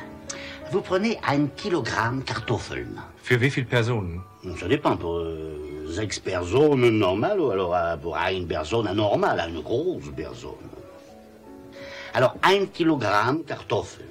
[0.72, 2.98] Vous prenez un kilogramme Kartoffeln.
[3.22, 4.22] Für wie viele Personen?
[4.58, 9.60] Ça dépend pour euh, sechs personnes normales ou alors euh, pour une personne anormale, une
[9.60, 10.70] grosse personne.
[12.14, 14.08] Alors, un kilogramme Kartoffeln,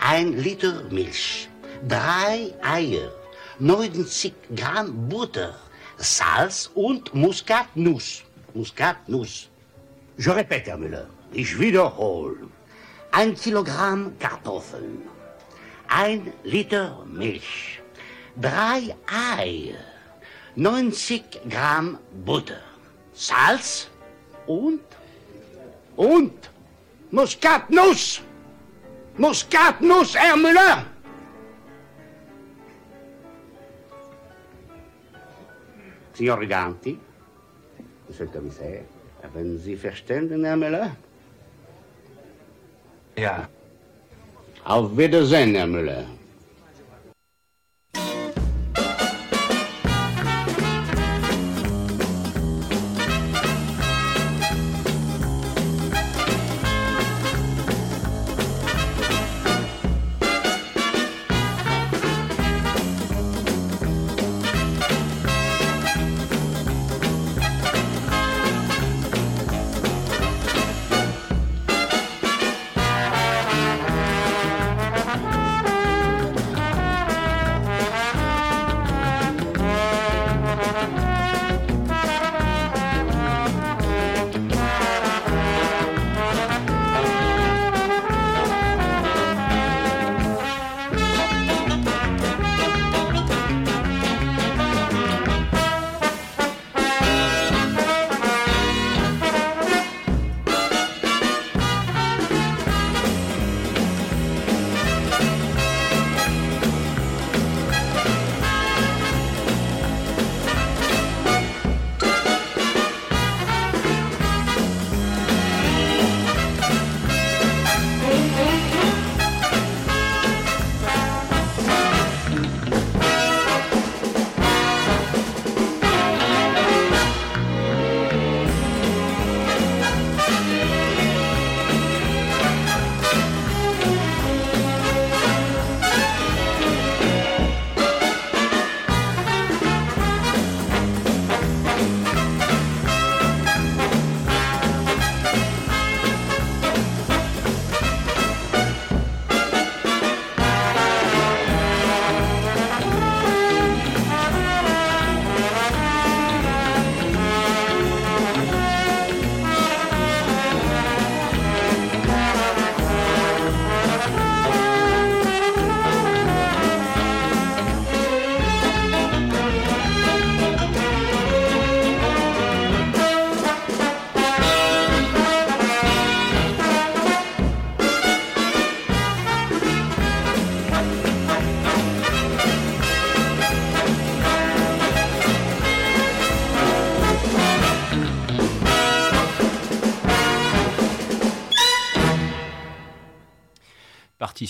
[0.00, 1.48] ein Liter Milch,
[1.82, 3.10] drei Eier,
[3.58, 5.52] 90 Gramm Butter,
[5.96, 8.22] Salz und Muskatnuss.
[8.54, 9.48] Muskatnuss.
[10.16, 12.36] Je répète, Herr Müller, ich wiederhole.
[13.10, 15.02] Ein Kilogramm Kartoffeln,
[15.88, 17.80] ein Liter Milch,
[18.36, 19.78] drei Eier,
[20.54, 22.60] 90 Gramm Butter,
[23.12, 23.88] Salz
[24.46, 24.80] und,
[25.96, 26.50] und
[27.10, 28.20] Muskatnuss.
[29.16, 30.84] Muskatnuss, Herr Müller.
[36.12, 36.98] Signor Riganti,
[38.08, 38.84] Monsieur le Commissaire,
[39.22, 40.96] haben Sie verstanden, Herr Müller?
[43.16, 43.48] Ja.
[44.68, 46.04] Auf Wiedersehen, Herr Müller.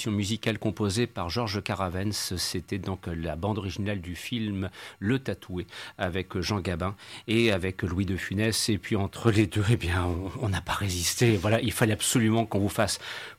[0.07, 2.35] Musicale composée par Georges Caravens.
[2.37, 5.67] C'était donc la bande originale du film Le Tatoué
[5.99, 6.95] avec Jean Gabin
[7.27, 8.69] et avec Louis de Funès.
[8.69, 10.09] Et puis entre les deux, eh bien,
[10.41, 11.37] on n'a pas résisté.
[11.37, 12.99] Voilà, il fallait absolument qu'on vous fasse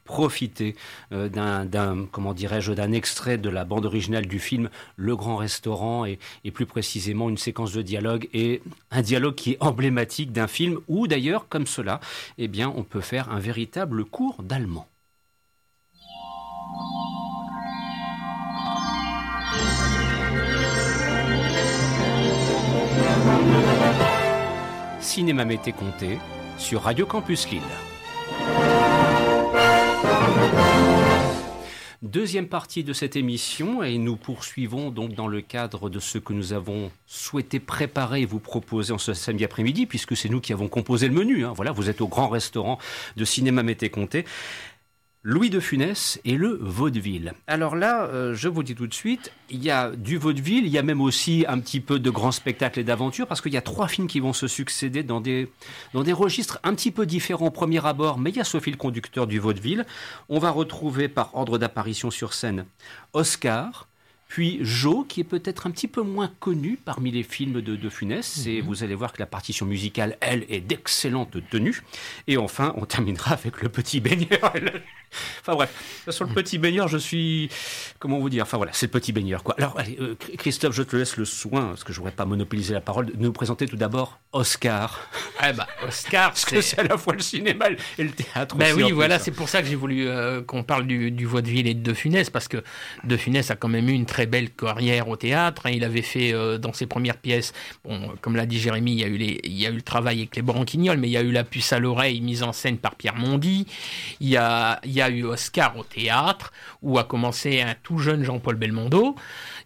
[0.09, 0.75] profiter
[1.11, 6.03] euh, d'un, comment dirais-je, d'un extrait de la bande originale du film Le Grand Restaurant
[6.03, 10.47] et, et, plus précisément une séquence de dialogue et un dialogue qui est emblématique d'un
[10.47, 11.99] film où d'ailleurs, comme cela,
[12.39, 14.87] eh bien, on peut faire un véritable cours d'allemand.
[24.99, 26.17] Cinéma Mété Comté
[26.57, 27.61] sur Radio Campus Lille.
[32.01, 36.31] Deuxième partie de cette émission et nous poursuivons donc dans le cadre de ce que
[36.31, 40.53] nous avons souhaité préparer et vous proposer en ce samedi après-midi puisque c'est nous qui
[40.53, 41.45] avons composé le menu.
[41.45, 41.53] Hein.
[41.55, 42.79] Voilà, vous êtes au grand restaurant
[43.17, 44.25] de Cinéma Mété Comté.
[45.21, 47.33] Louis de Funès et le vaudeville.
[47.45, 50.71] Alors là, euh, je vous dis tout de suite, il y a du vaudeville, il
[50.71, 53.57] y a même aussi un petit peu de grands spectacles et d'aventures, parce qu'il y
[53.57, 55.51] a trois films qui vont se succéder dans des,
[55.93, 58.61] dans des registres un petit peu différents au premier abord, mais il y a ce
[58.61, 59.85] fil conducteur du vaudeville.
[60.29, 62.63] On va retrouver par ordre d'apparition sur scène
[63.11, 63.89] Oscar,
[64.29, 67.89] puis Jo, qui est peut-être un petit peu moins connu parmi les films de, de
[67.89, 68.67] Funès, et mhm.
[68.67, 71.81] vous allez voir que la partition musicale, elle, est d'excellente tenue.
[72.27, 74.53] Et enfin, on terminera avec le petit baigneur.
[75.41, 77.49] Enfin bref, sur le petit baigneur, je suis.
[77.99, 79.55] Comment vous dire Enfin voilà, c'est le petit baigneur, quoi.
[79.57, 82.25] Alors, allez, euh, Christophe, je te laisse le soin, parce que je ne voudrais pas
[82.25, 84.99] monopoliser la parole, de nous présenter tout d'abord Oscar.
[85.39, 87.65] Ah bah, Oscar, c'est à la fois le cinéma
[87.97, 88.55] et le théâtre.
[88.55, 91.67] Ben oui, voilà, c'est pour ça que j'ai voulu euh, qu'on parle du, du vaudeville
[91.67, 92.63] et de De Funès, parce que
[93.03, 95.63] De Funès a quand même eu une très belle carrière au théâtre.
[95.65, 95.71] Hein.
[95.71, 99.03] Il avait fait euh, dans ses premières pièces, bon, comme l'a dit Jérémy, il y,
[99.03, 101.17] a eu les, il y a eu le travail avec les branquignoles, mais il y
[101.17, 103.65] a eu La puce à l'oreille, mise en scène par Pierre Mondy.
[104.19, 107.99] Il y a, il y a eu Oscar au théâtre, où a commencé un tout
[107.99, 109.15] jeune Jean-Paul Belmondo.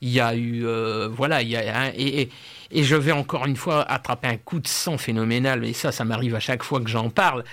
[0.02, 2.30] Il y a eu, euh, voilà, il y a, et,
[2.72, 6.36] je vais encore une fois attraper un coup de sang phénoménal, et ça, ça m'arrive
[6.36, 7.43] à chaque fois que j'en parle.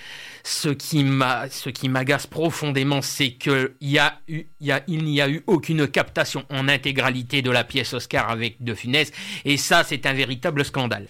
[0.42, 4.82] Ce qui m'a, ce qui m'agace profondément, c'est que il y a eu, y a,
[4.88, 9.12] n'y a eu aucune captation en intégralité de la pièce Oscar avec De Funès,
[9.44, 11.06] et ça, c'est un véritable scandale.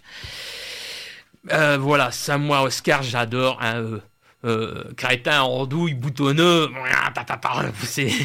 [1.52, 3.58] Euh, voilà, ça, moi, Oscar, j'adore.
[3.60, 4.00] Hein, euh,
[4.44, 6.68] euh, crétin, andouille, boutonneux.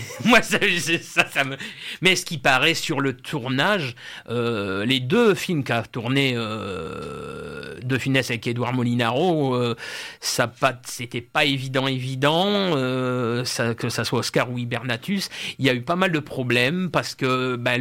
[0.26, 0.60] Moi ça,
[1.02, 1.58] ça, ça, me.
[2.02, 3.96] Mais ce qui paraît sur le tournage,
[4.30, 9.76] euh, les deux films qu'a tourné euh, De Funès avec Édouard Molinaro, euh,
[10.22, 15.30] ça pas, c'était pas évident, évident, que ça soit Oscar ou Hibernatus.
[15.60, 17.76] Il y a eu pas mal de problèmes parce que bah,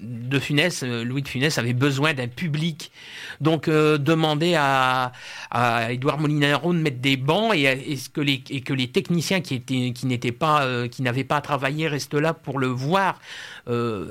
[0.00, 2.90] de Funès, euh, Louis de Funès avait besoin d'un public.
[3.40, 5.12] Donc euh, demander à,
[5.50, 10.32] à Edouard Molinaro de mettre des bancs et, que les, techniciens qui étaient qui n'étaient
[10.32, 13.20] pas euh, qui n'avaient pas travaillé restent là pour le voir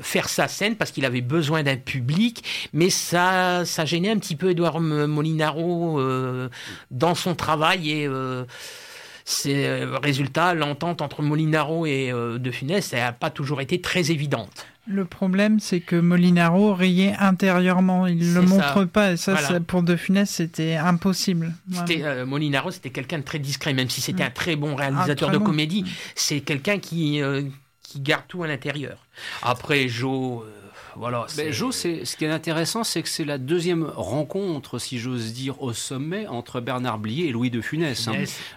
[0.04, 2.44] faire sa scène parce qu'il avait besoin d'un public.
[2.74, 6.00] Mais ça gênait un petit peu Edouard Molinaro
[6.92, 8.46] dans son travail et euh,
[9.26, 14.68] c'est euh, résultat l'entente entre Molinaro et De Funès n'a pas toujours été très évidente.
[14.90, 18.08] Le problème, c'est que Molinaro riait intérieurement.
[18.08, 18.86] Il ne le montre ça.
[18.86, 19.12] pas.
[19.12, 19.48] Et ça, Voilà.
[19.48, 21.54] ça, pour De Funès, c'était impossible.
[21.72, 24.28] C'était, euh, Molinaro, c'était quelqu'un de très discret, même si c'était Mm.
[24.28, 25.46] un très bon réalisateur Ah, très de bon.
[25.46, 25.84] comédie.
[26.16, 27.42] C'est quelqu'un qui, euh,
[27.84, 29.06] qui garde tout à l'intérieur.
[29.44, 30.52] Après, Joe, euh,
[30.98, 31.22] voilà.
[31.22, 35.00] Ben, c'est- Jo, c'est, ce qui est intéressant, c'est que c'est la deuxième rencontre, si
[35.00, 38.08] j'ose dire, au sommet entre Bernard Blier et Louis de Funès.
[38.08, 38.14] hein.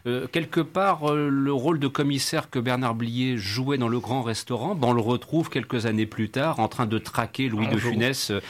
[0.06, 4.22] Euh, quelque part, euh, le rôle de commissaire que Bernard Blier jouait dans le grand
[4.22, 7.76] restaurant, ben, on le retrouve quelques années plus tard en train de traquer Louis de.
[7.78, 8.30] Funès.
[8.30, 8.40] euh,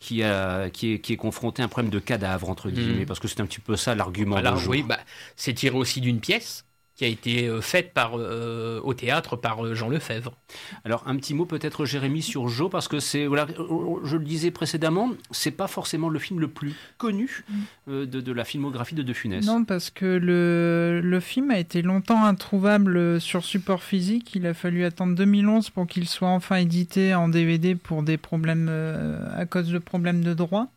[0.00, 3.06] qui, a, qui, est, qui est confronté à un problème de cadavre, entre guillemets, Mhm.
[3.06, 4.70] parce que c'est un petit peu ça l'argument Jo.
[4.72, 4.98] oui, bah,
[5.34, 6.63] c'est tiré aussi d'une pièce
[6.96, 10.32] qui a été euh, faite par, euh, au théâtre par euh, Jean Lefebvre.
[10.84, 13.46] Alors un petit mot peut-être Jérémy sur Joe parce que c'est voilà
[14.04, 17.44] je le disais précédemment c'est pas forcément le film le plus connu
[17.88, 19.44] euh, de, de la filmographie de De Funès.
[19.44, 24.34] Non, parce que le, le film a été longtemps introuvable sur support physique.
[24.34, 28.68] Il a fallu attendre 2011 pour qu'il soit enfin édité en DVD pour des problèmes,
[28.70, 30.68] euh, à cause de problèmes de droit.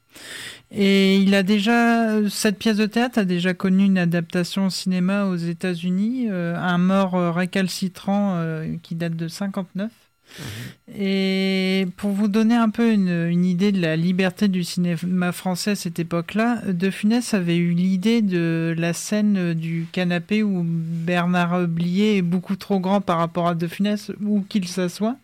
[0.72, 5.26] Et il a déjà, cette pièce de théâtre a déjà connu une adaptation au cinéma
[5.26, 9.89] aux États-Unis, euh, un mort euh, récalcitrant euh, qui date de 59.
[10.93, 15.72] Et pour vous donner un peu une, une idée de la liberté du cinéma français
[15.72, 21.65] à cette époque-là, De Funès avait eu l'idée de la scène du canapé où Bernard
[21.70, 25.15] Blier est beaucoup trop grand par rapport à De Funès, où qu'il s'assoit.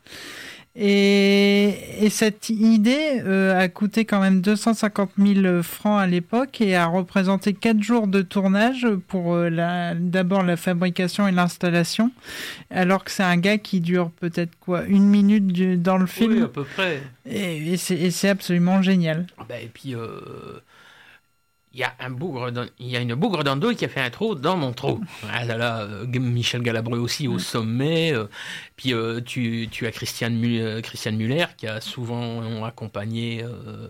[0.75, 6.75] Et, et cette idée euh, a coûté quand même 250 000 francs à l'époque et
[6.75, 12.09] a représenté 4 jours de tournage pour euh, d'abord la fabrication et l'installation,
[12.71, 16.33] alors que c'est un gars qui dure peut-être quoi une minute du- dans le film.
[16.33, 17.03] Oui, à peu près.
[17.29, 19.27] Et, et c'est et c'est absolument génial.
[19.47, 20.07] Bah, et puis, euh,
[21.73, 23.43] il y a un bougre, il y a une bougre
[23.75, 25.01] qui a fait un trou dans mon trou.
[25.31, 28.13] Ah là là, euh, Michel Galabreux aussi au sommet.
[28.13, 28.25] euh,
[28.75, 33.87] puis euh, tu, tu as Christiane, Mu- Christiane Muller qui a souvent accompagné euh,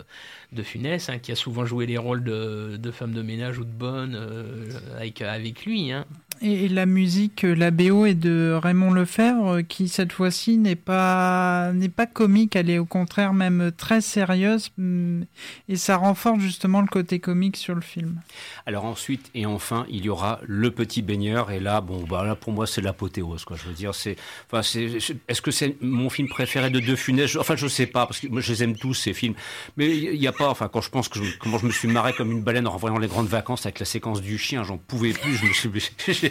[0.52, 3.64] de Funès, hein, qui a souvent joué les rôles de, de femme de ménage ou
[3.64, 5.92] de bonne euh, avec, avec lui.
[5.92, 6.04] Hein.
[6.40, 10.76] Et, la musique, euh, la BO est de Raymond Lefebvre, euh, qui cette fois-ci n'est
[10.76, 15.24] pas n'est pas comique, elle est au contraire même très sérieuse, hum,
[15.68, 18.20] et ça renforce justement le côté comique sur le film.
[18.66, 22.34] Alors ensuite et enfin il y aura le petit baigneur et là bon bah là
[22.34, 23.56] pour moi c'est l'apothéose quoi.
[23.56, 24.16] Je veux dire c'est
[24.50, 27.36] enfin c'est est-ce que c'est mon film préféré de De Funès?
[27.36, 29.34] Enfin je sais pas parce que je les aime tous ces films.
[29.76, 31.88] Mais il y a pas enfin quand je pense que je- comment je me suis
[31.88, 34.76] marré comme une baleine en voyant les grandes vacances avec la séquence du chien j'en
[34.78, 35.70] pouvais plus je me suis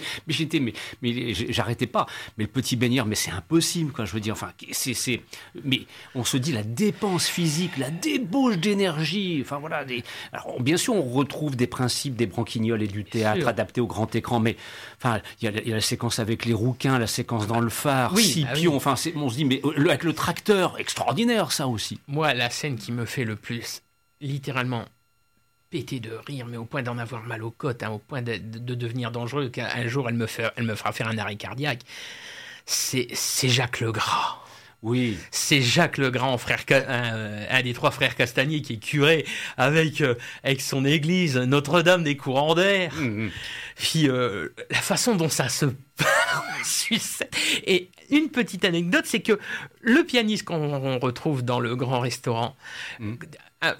[0.27, 2.05] mais j'étais mais mais j'arrêtais pas.
[2.37, 4.33] Mais le petit baigneur mais c'est impossible quoi je veux dire.
[4.33, 5.21] Enfin c'est c'est
[5.63, 5.81] mais
[6.15, 10.93] on se dit la dépense physique la débauche d'énergie enfin voilà des alors bien sûr
[10.95, 14.55] on retrouve des principes des branquignoles et du théâtre adaptés au grand écran mais
[14.97, 17.47] enfin il y, a la- il y a la séquence avec les rouquins la séquence
[17.47, 18.67] dans le phare Oui, Scipion ah oui.
[18.67, 21.99] enfin on se dit mais euh, le- avec le tracteur extraordinaire ça aussi.
[22.07, 23.81] Moi, la scène qui me fait le plus,
[24.21, 24.85] littéralement,
[25.74, 28.34] péter de rire, mais au point d'en avoir mal aux côtes, hein, au point de,
[28.38, 31.36] de- de devenir dangereux, qu'un jour elle me, fait, elle me fera faire un arrêt
[31.36, 31.82] cardiaque,
[32.65, 33.07] c'est
[33.49, 34.38] Jacques Legras.
[34.84, 39.26] oui C'est Jacques Legrand, frère, Ca- un, un des trois frères Castagnier, qui est curé
[39.57, 40.13] avec, euh,
[40.43, 42.93] avec son église Notre-Dame des courants d'air.
[42.95, 43.32] Mhm.
[43.76, 45.65] Puis euh, la façon dont ça se.
[47.65, 49.39] Et une petite anecdote, c'est que
[49.82, 52.55] le pianiste qu'on on retrouve dans le grand restaurant,
[52.99, 53.15] Mm.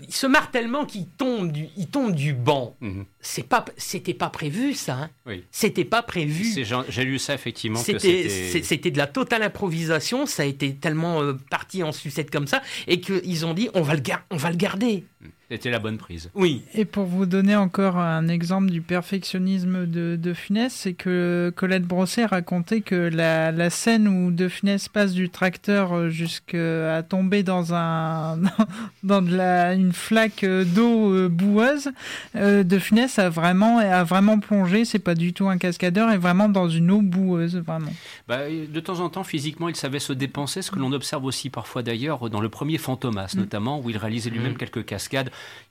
[0.08, 2.76] Il se marre tellement qu'il tombe du, il tombe du banc.
[2.82, 3.06] Mhm.
[3.20, 4.94] C'est pas, c'était pas prévu ça.
[4.96, 5.10] hein.
[5.26, 5.44] Oui.
[5.52, 6.46] C'était pas prévu.
[6.90, 10.26] J'ai lu ça effectivement C'était, de la totale improvisation.
[10.26, 13.82] Ça a été tellement euh, parti en sucette comme ça, et qu'ils ont dit on
[13.82, 15.06] va le, gar- on va le garder.
[15.50, 16.64] C'était la bonne prise Oui.
[16.74, 21.84] Et pour vous donner encore un exemple du perfectionnisme de, de Funès, c'est que Colette
[21.84, 27.44] Brosset racontait que la, la scène où De Funès passe du tracteur euh, jusqu'à tomber
[27.44, 28.40] dans un
[29.04, 31.92] dans de la une flaque euh, d'eau euh, boueuse,
[32.36, 34.86] De Funès a vraiment a vraiment plongé.
[34.86, 37.94] C'est pas du tout un cascadeur, est vraiment dans une eau boueuse, vraiment.
[38.28, 41.50] Bah, de temps en temps, physiquement, il savait se dépenser, ce que l'on observe aussi
[41.50, 43.40] parfois d'ailleurs dans le premier Fantomas, Mm.
[43.40, 45.13] notamment, où il réalisait lui-même quelques cascades,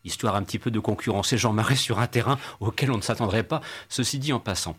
[0.05, 3.43] histoire un petit peu de concurrencer Jean Marais sur un terrain auquel on ne s'attendrait
[3.43, 4.76] pas, ceci dit en passant.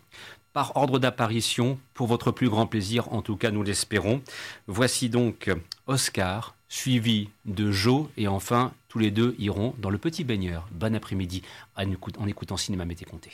[0.52, 4.22] Par ordre d'apparition, pour votre plus grand plaisir, en tout cas nous l'espérons,
[4.68, 5.50] voici donc
[5.86, 10.68] Oscar, suivi de Joe, et enfin, tous les deux iront dans le petit baigneur.
[10.70, 11.42] Bon après-midi
[11.76, 13.32] en écoutant Cinéma Mété Comté.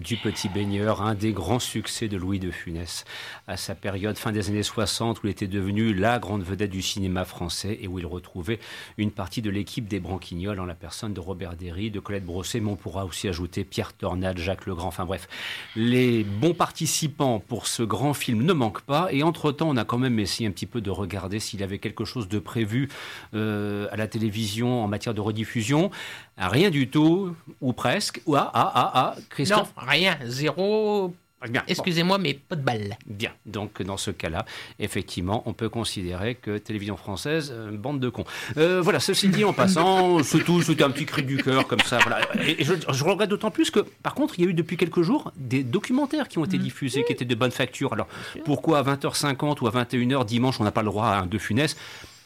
[0.00, 3.04] Du Petit Baigneur, un des grands succès de Louis de Funès
[3.46, 6.82] à sa période fin des années 60 où il était devenu la grande vedette du
[6.82, 8.58] cinéma français et où il retrouvait
[8.96, 12.60] une partie de l'équipe des Branquignoles en la personne de Robert Derry, de Colette Brosset,
[12.60, 15.28] mais on pourra aussi ajouter Pierre Tornade, Jacques Legrand, enfin bref.
[15.76, 19.98] Les bons participants pour ce grand film ne manquent pas et entre-temps on a quand
[19.98, 22.88] même essayé un petit peu de regarder s'il avait quelque chose de prévu
[23.34, 25.90] euh, à la télévision en matière de rediffusion.
[26.38, 28.22] Rien du tout, ou presque.
[28.28, 31.14] Ah, ah, ah, ah, Christophe rien, zéro.
[31.48, 31.62] Bien.
[31.68, 32.98] Excusez-moi, mais pas de balle.
[33.06, 33.30] Bien.
[33.46, 34.44] Donc, dans ce cas-là,
[34.78, 38.26] effectivement, on peut considérer que télévision française, euh, bande de cons.
[38.58, 41.80] Euh, voilà, ceci dit, en passant, c'est tout, c'était un petit cri du cœur, comme
[41.80, 41.98] ça.
[42.02, 42.20] Voilà.
[42.46, 45.00] Et, je, je regrette d'autant plus que, par contre, il y a eu depuis quelques
[45.00, 47.94] jours des documentaires qui ont été diffusés, qui étaient de bonne facture.
[47.94, 48.08] Alors,
[48.44, 51.38] pourquoi à 20h50 ou à 21h dimanche, on n'a pas le droit à un de
[51.38, 51.74] funès?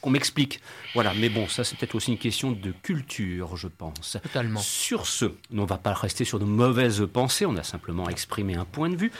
[0.05, 0.61] Qu'on m'explique.
[0.93, 4.19] Voilà, mais bon, ça c'est peut-être aussi une question de culture, je pense.
[4.23, 4.61] Totalement.
[4.61, 8.55] Sur ce, on ne va pas rester sur de mauvaises pensées, on a simplement exprimé
[8.55, 9.13] un point de vue.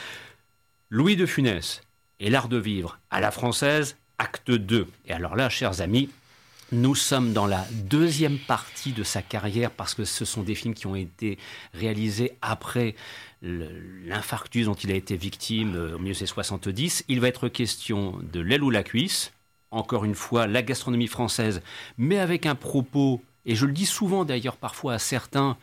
[0.91, 1.81] Louis de Funès
[2.21, 4.87] et l'art de vivre à la française, acte 2.
[5.07, 6.11] Et alors là, chers amis,
[6.71, 10.75] nous sommes dans la deuxième partie de sa carrière parce que ce sont des films
[10.75, 11.39] qui ont été
[11.73, 12.95] réalisés après
[13.41, 17.05] l'infarctus dont il a été victime euh, au milieu des 70.
[17.09, 19.34] Il va être question de l'aile ou la cuisse,
[19.75, 21.63] encore une fois, la gastronomie française,
[21.99, 25.57] mais avec un propos, et je le dis souvent d'ailleurs parfois à certains,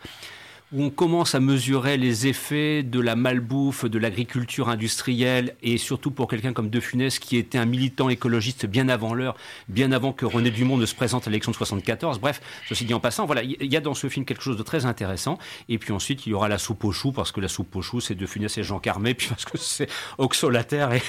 [0.74, 6.12] où on commence à mesurer les effets de la malbouffe, de l'agriculture industrielle, et surtout
[6.12, 9.36] pour quelqu'un comme De Funès, qui était un militant écologiste bien avant l'heure,
[9.68, 12.20] bien avant que René Dumont ne se présente à l'élection de 74.
[12.20, 14.64] Bref, ceci dit en passant, voilà, il y a dans ce film quelque chose de
[14.64, 15.38] très intéressant.
[15.68, 17.82] Et puis ensuite, il y aura la soupe aux choux, parce que la soupe aux
[17.82, 21.02] choux, c'est De Funès et Jean Carmé, puis parce que c'est oxolataire, et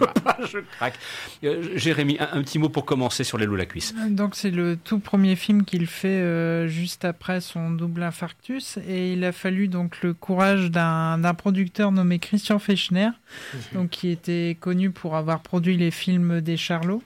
[0.50, 0.98] je, craque.
[1.44, 3.94] Euh, Jérémy, un, un, petit mot pour commencer sur les loups la cuisse.
[4.08, 9.12] Donc c'est le tout premier film qu'il fait euh, juste après son double infarctus et
[9.12, 13.58] il a fallu donc le courage d'un producteur nommé Christian Fechner, mmh.
[13.74, 17.02] donc qui était connu pour avoir produit les films des Charlots.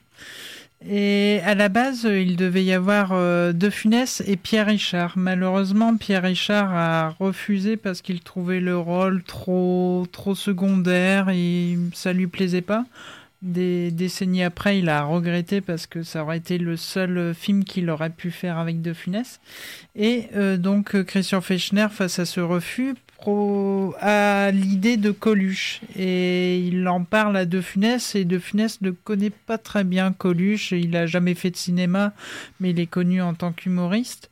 [0.87, 5.13] Et à la base, il devait y avoir euh, De Funès et Pierre Richard.
[5.15, 12.13] Malheureusement, Pierre Richard a refusé parce qu'il trouvait le rôle trop trop secondaire et ça
[12.13, 12.85] lui plaisait pas.
[13.41, 17.89] Des décennies après, il a regretté parce que ça aurait été le seul film qu'il
[17.89, 19.39] aurait pu faire avec De Funès.
[19.95, 22.93] Et euh, donc Christian Fechner, face à ce refus,
[23.99, 25.81] à l'idée de Coluche.
[25.95, 30.11] Et il en parle à De Funès et De Funès ne connaît pas très bien
[30.11, 32.13] Coluche, il a jamais fait de cinéma
[32.59, 34.29] mais il est connu en tant qu'humoriste.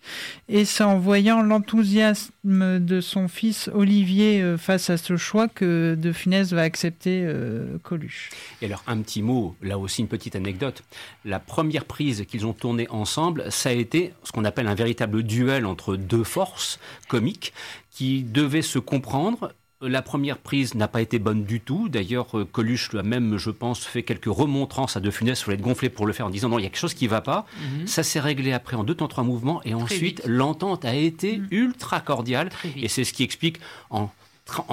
[0.48, 5.96] Et c'est en voyant l'enthousiasme de son fils Olivier euh, face à ce choix que
[5.96, 8.30] De Funès va accepter euh, Coluche.
[8.62, 10.84] Et alors un petit mot, là aussi une petite anecdote,
[11.26, 15.24] la première prise qu'ils ont tournée ensemble, ça a été ce qu'on appelle un véritable
[15.24, 17.54] duel entre deux forces comiques
[18.00, 19.52] qui devaient se comprendre.
[19.82, 21.90] La première prise n'a pas été bonne du tout.
[21.90, 25.38] D'ailleurs, euh, Coluche a même, je pense, fait quelques remontrances à De Funès.
[25.38, 26.94] Il fallait être gonflé pour le faire en disant non, il y a quelque chose
[26.94, 27.42] qui ne va pas.
[27.42, 27.88] Mm -hmm.
[27.88, 29.60] Ça s'est réglé après en deux temps, trois mouvements.
[29.64, 31.56] Et Très ensuite, l'entente a été mm -hmm.
[31.64, 32.48] ultra cordiale.
[32.84, 33.58] Et c'est ce qui explique
[33.90, 34.04] en,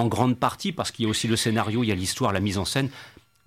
[0.03, 2.43] en grande partie, parce qu'il y a aussi le scénario, il y a l'histoire, la
[2.49, 2.89] mise en scène,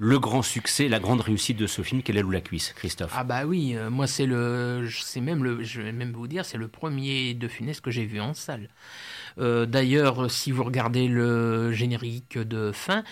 [0.01, 3.25] le grand succès, la grande réussite de ce film, quelle est la cuisse, Christophe Ah
[3.25, 6.57] bah oui, euh, moi c'est le, c'est même le, je vais même vous dire, c'est
[6.57, 8.69] le premier de Funès que j'ai vu en salle.
[9.39, 13.03] Euh, D'ailleurs, si vous regardez le générique de fin,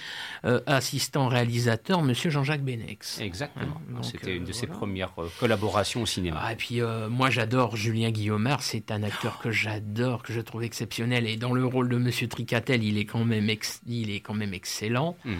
[0.45, 3.19] euh, assistant réalisateur, Monsieur Jean-Jacques Benex.
[3.19, 3.81] Exactement.
[3.95, 4.79] Hein, C'était une de ses voilà.
[4.79, 6.39] premières collaborations au cinéma.
[6.41, 6.79] Ah, et puis
[7.09, 11.27] moi j'adore Julien Guillaumard, c'est un acteur que j'adore, que je trouve exceptionnel.
[11.27, 14.33] Et dans le rôle de Monsieur Tricatel, il est quand même, ex- il est quand
[14.33, 15.17] même excellent.
[15.25, 15.33] Mm.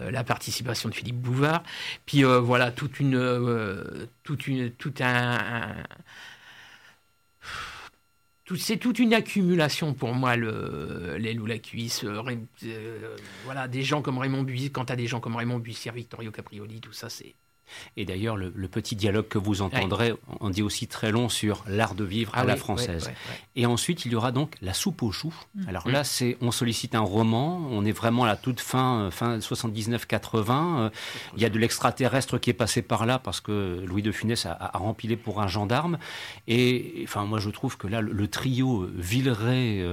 [0.00, 1.62] Euh, la participation de Philippe Bouvard,
[2.06, 5.84] puis euh, voilà toute une, euh, toute une, tout un, un-
[8.56, 12.04] c'est toute une accumulation pour moi le l'aile ou la cuisse.
[13.44, 16.80] voilà des gens comme Raymond Buissy, quand as des gens comme Raymond Bussière, Vittorio Caprioli,
[16.80, 17.34] tout ça c'est
[17.96, 21.64] Et d'ailleurs, le, le petit dialogue que vous entendrez, on dit aussi très long sur
[21.68, 23.04] l'art de vivre à Ah la oui, française.
[23.04, 23.40] ouais, ouais, ouais.
[23.56, 25.34] Et ensuite, il y aura donc la soupe aux choux.
[25.68, 25.92] Alors Mm.
[25.92, 27.66] là, c'est, on sollicite un roman.
[27.70, 30.78] On est vraiment à la toute fin, euh, fin 79-80.
[30.80, 30.90] Euh,
[31.36, 34.46] Il y a de l'extraterrestre qui est passé par là parce que Louis de Funès
[34.46, 35.98] a, a rempilé pour un gendarme.
[36.48, 39.84] Et enfin, moi, je trouve que là, le, le trio euh, Villeray,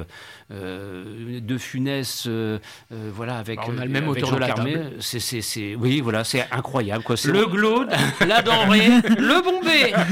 [0.52, 2.60] euh, de Funès, euh,
[2.92, 4.92] voilà, avec Bah, on a le même avec autour de la table.
[5.00, 7.04] C'est, oui, voilà, c'est incroyable.
[7.04, 7.16] Quoi.
[7.26, 7.46] Le
[8.26, 9.94] la denrée, le bombé.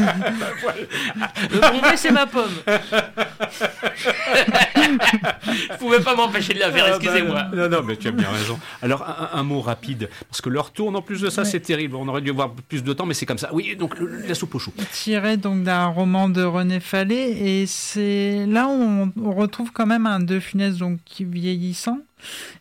[1.52, 2.56] Le bombé, c'est ma pomme.
[4.90, 7.44] Je pouvais pas m'empêcher de la faire, Ah bah, excusez-moi.
[7.54, 8.60] non, non, mais tu as bien raison.
[8.82, 11.48] Alors, un, un mot rapide, parce que leur tourne en plus de ça, Ouais.
[11.48, 11.96] c'est terrible.
[11.96, 13.50] On aurait dû avoir plus de temps, mais c'est comme ça.
[13.54, 14.74] Oui, donc le- la soupe aux choux.
[14.92, 19.86] tiré donc d'un roman de René Fallet et c'est là où on, on retrouve quand
[19.86, 22.00] même un De Funès donc qui vieillissant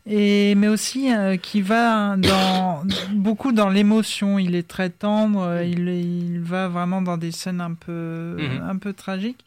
[0.06, 5.64] et mais aussi euh, qui va dans beaucoup dans l'émotion il est très tendre euh,
[5.64, 8.68] il, il va vraiment dans des scènes un peu Mhm.
[8.68, 9.42] un peu tragiques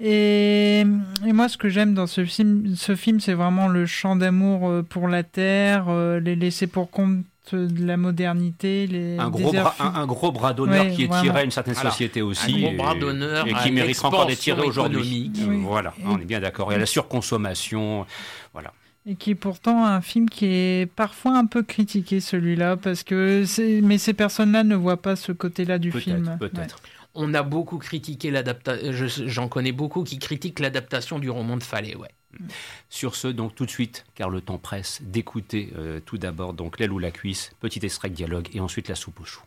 [0.00, 0.80] et,
[1.26, 4.68] et moi ce que j'aime dans ce film ce film c'est vraiment le chant d'amour
[4.68, 9.50] euh, pour la terre euh, les laisser pour compte de la modernité les Un gros,
[9.50, 12.20] bras, un, un gros bras d'honneur Ouais, qui est tiré à une certaine Alors, société
[12.20, 12.54] aussi.
[12.54, 15.32] un gros bras et- d'honneur Et à qui mériterait encore d'être tiré aujourd'hui.
[15.48, 15.60] Oui.
[15.62, 16.68] Voilà, Et- on est bien d'accord.
[16.70, 18.04] Il y a la surconsommation.
[18.52, 18.72] Voilà.
[19.06, 23.44] Et qui est pourtant un film qui est parfois un peu critiqué, celui-là, parce que
[23.82, 26.36] mais ces personnes-là ne voient pas ce côté-là du film.
[26.38, 26.80] Peut-être, peut-être.
[27.20, 28.92] On a beaucoup critiqué l'adaptation.
[29.26, 32.10] J'en connais beaucoup qui critiquent l'adaptation du roman de Fallet, ouais.
[32.90, 36.78] Sur ce, donc tout de suite, car le temps presse, d'écouter euh, tout d'abord donc
[36.78, 39.42] l'aile ou la cuisse, petit extrait de dialogue, et ensuite la soupe aux choux.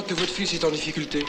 [0.00, 1.24] Crois que votre fils est en difficulté.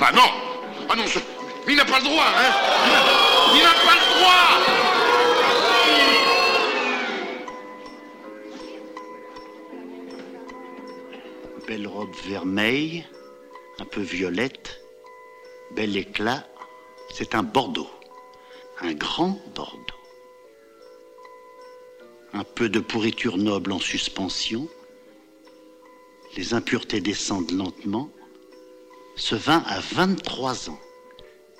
[0.00, 0.28] Bah non
[0.88, 1.18] Ah non, ce-
[1.68, 2.52] il n'a pas le droit, hein
[3.54, 5.52] Il n'a pas le droit
[11.66, 13.06] Belle robe vermeille,
[13.78, 14.80] un peu violette,
[15.70, 16.44] bel éclat.
[17.14, 17.90] C'est un Bordeaux,
[22.32, 24.68] Un peu de pourriture noble en suspension.
[26.36, 28.10] Les impuretés descendent lentement.
[29.16, 30.80] Ce vin a 23 ans.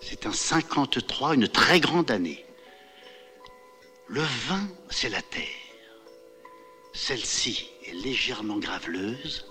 [0.00, 2.44] C'est un 53, une très grande année.
[4.08, 5.44] Le vin, c'est la terre.
[6.94, 9.46] Celle-ci est légèrement graveleuse.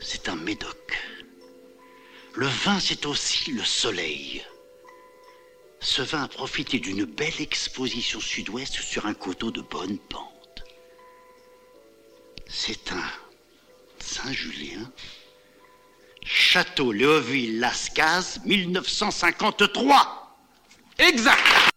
[0.00, 0.98] C'est un médoc.
[2.34, 4.44] Le vin, c'est aussi le soleil.
[5.86, 10.64] Ce vin a profité d'une belle exposition sud-ouest sur un coteau de bonne pente.
[12.48, 13.08] C'est un
[14.00, 14.90] Saint-Julien.
[16.24, 20.36] Château Léoville-Lascaz, 1953.
[20.98, 21.70] Exact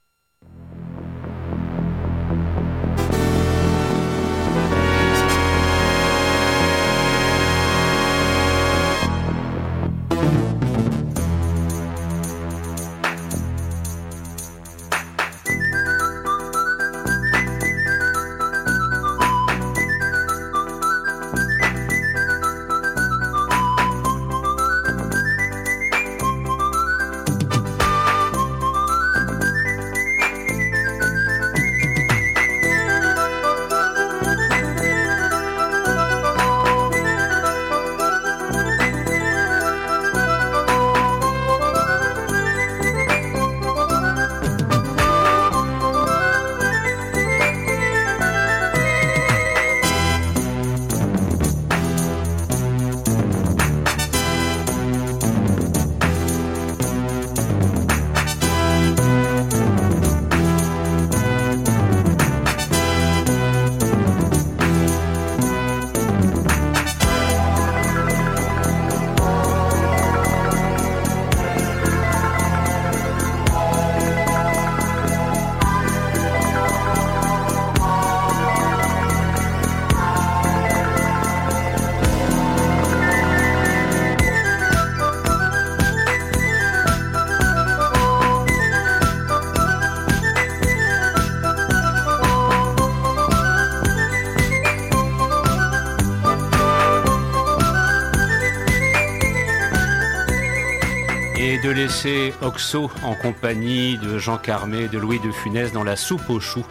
[102.02, 106.40] Laisser Oxo en compagnie de Jean Carmé, de Louis de Funès dans la soupe aux
[106.40, 106.66] choux,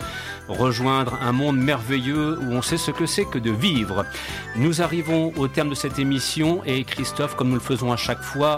[0.49, 4.07] rejoindre un monde merveilleux où on sait ce que c'est que de vivre.
[4.57, 8.22] Nous arrivons au terme de cette émission et Christophe, comme nous le faisons à chaque
[8.22, 8.57] fois,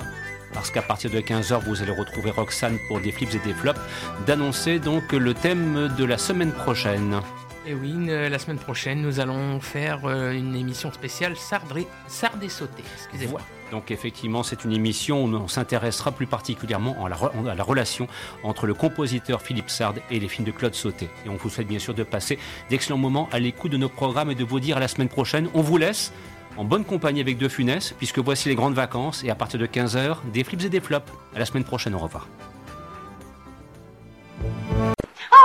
[0.55, 3.81] parce qu'à partir de 15h, vous allez retrouver Roxane pour des flips et des flops,
[4.29, 7.21] d'annoncer donc le thème de la semaine prochaine.
[7.67, 12.49] Et oui, une- la semaine prochaine, nous allons faire euh, une émission spéciale Sardré, Sardé
[12.49, 12.85] sauté.
[12.97, 13.41] Excusez-moi.
[13.71, 18.09] Donc effectivement, c'est une émission où on s'intéressera plus particulièrement à la, relation
[18.43, 21.09] entre le compositeur Philippe Sard et les films de Claude Sauté.
[21.25, 24.31] Et on vous souhaite bien sûr de passer d'excellents moments à l'écoute de nos programmes
[24.31, 25.49] et de vous dire à la semaine prochaine.
[25.55, 26.13] On vous laisse
[26.57, 29.67] en bonne compagnie avec De Funès, puisque voici les grandes vacances et à partir de
[29.67, 31.11] 15h, des flips et des flops.
[31.35, 32.27] À la semaine prochaine, au revoir.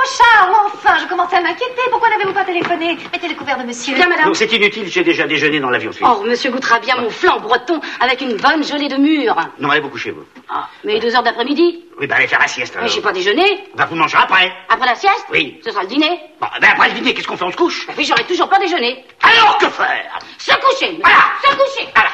[0.06, 1.82] Oh Charles, enfin, je commençais à m'inquiéter.
[1.90, 2.98] Pourquoi n'avez-vous pas téléphoné?
[3.12, 3.96] Mettez le couvert de monsieur.
[3.96, 4.28] Bien, madame.
[4.28, 6.08] Non, c'est inutile, j'ai déjà déjeuné dans l'avion suisse.
[6.10, 9.36] Oh, monsieur goûtera bien mon flan breton avec une bonne gelée de mûre.
[9.60, 10.24] Non, allez vous coucher, vous.
[10.50, 11.84] Ah, mais deux heures d'après-midi?
[12.00, 12.92] Oui, bah allez faire la sieste, Mais alors.
[12.94, 13.64] j'ai pas déjeuné.
[13.74, 14.52] Bah vous mangerez après.
[14.70, 15.26] Après la sieste?
[15.32, 15.60] Oui.
[15.64, 16.20] Ce sera le dîner.
[16.40, 17.46] Bon, ben après le dîner, qu'est-ce qu'on fait?
[17.46, 17.88] On se couche?
[17.88, 19.04] Bah oui, j'aurais toujours pas déjeuné.
[19.24, 20.20] Alors que faire?
[20.38, 21.02] Se coucher, monsieur.
[21.02, 21.18] Voilà.
[21.44, 21.90] Se coucher.
[21.96, 22.10] Voilà.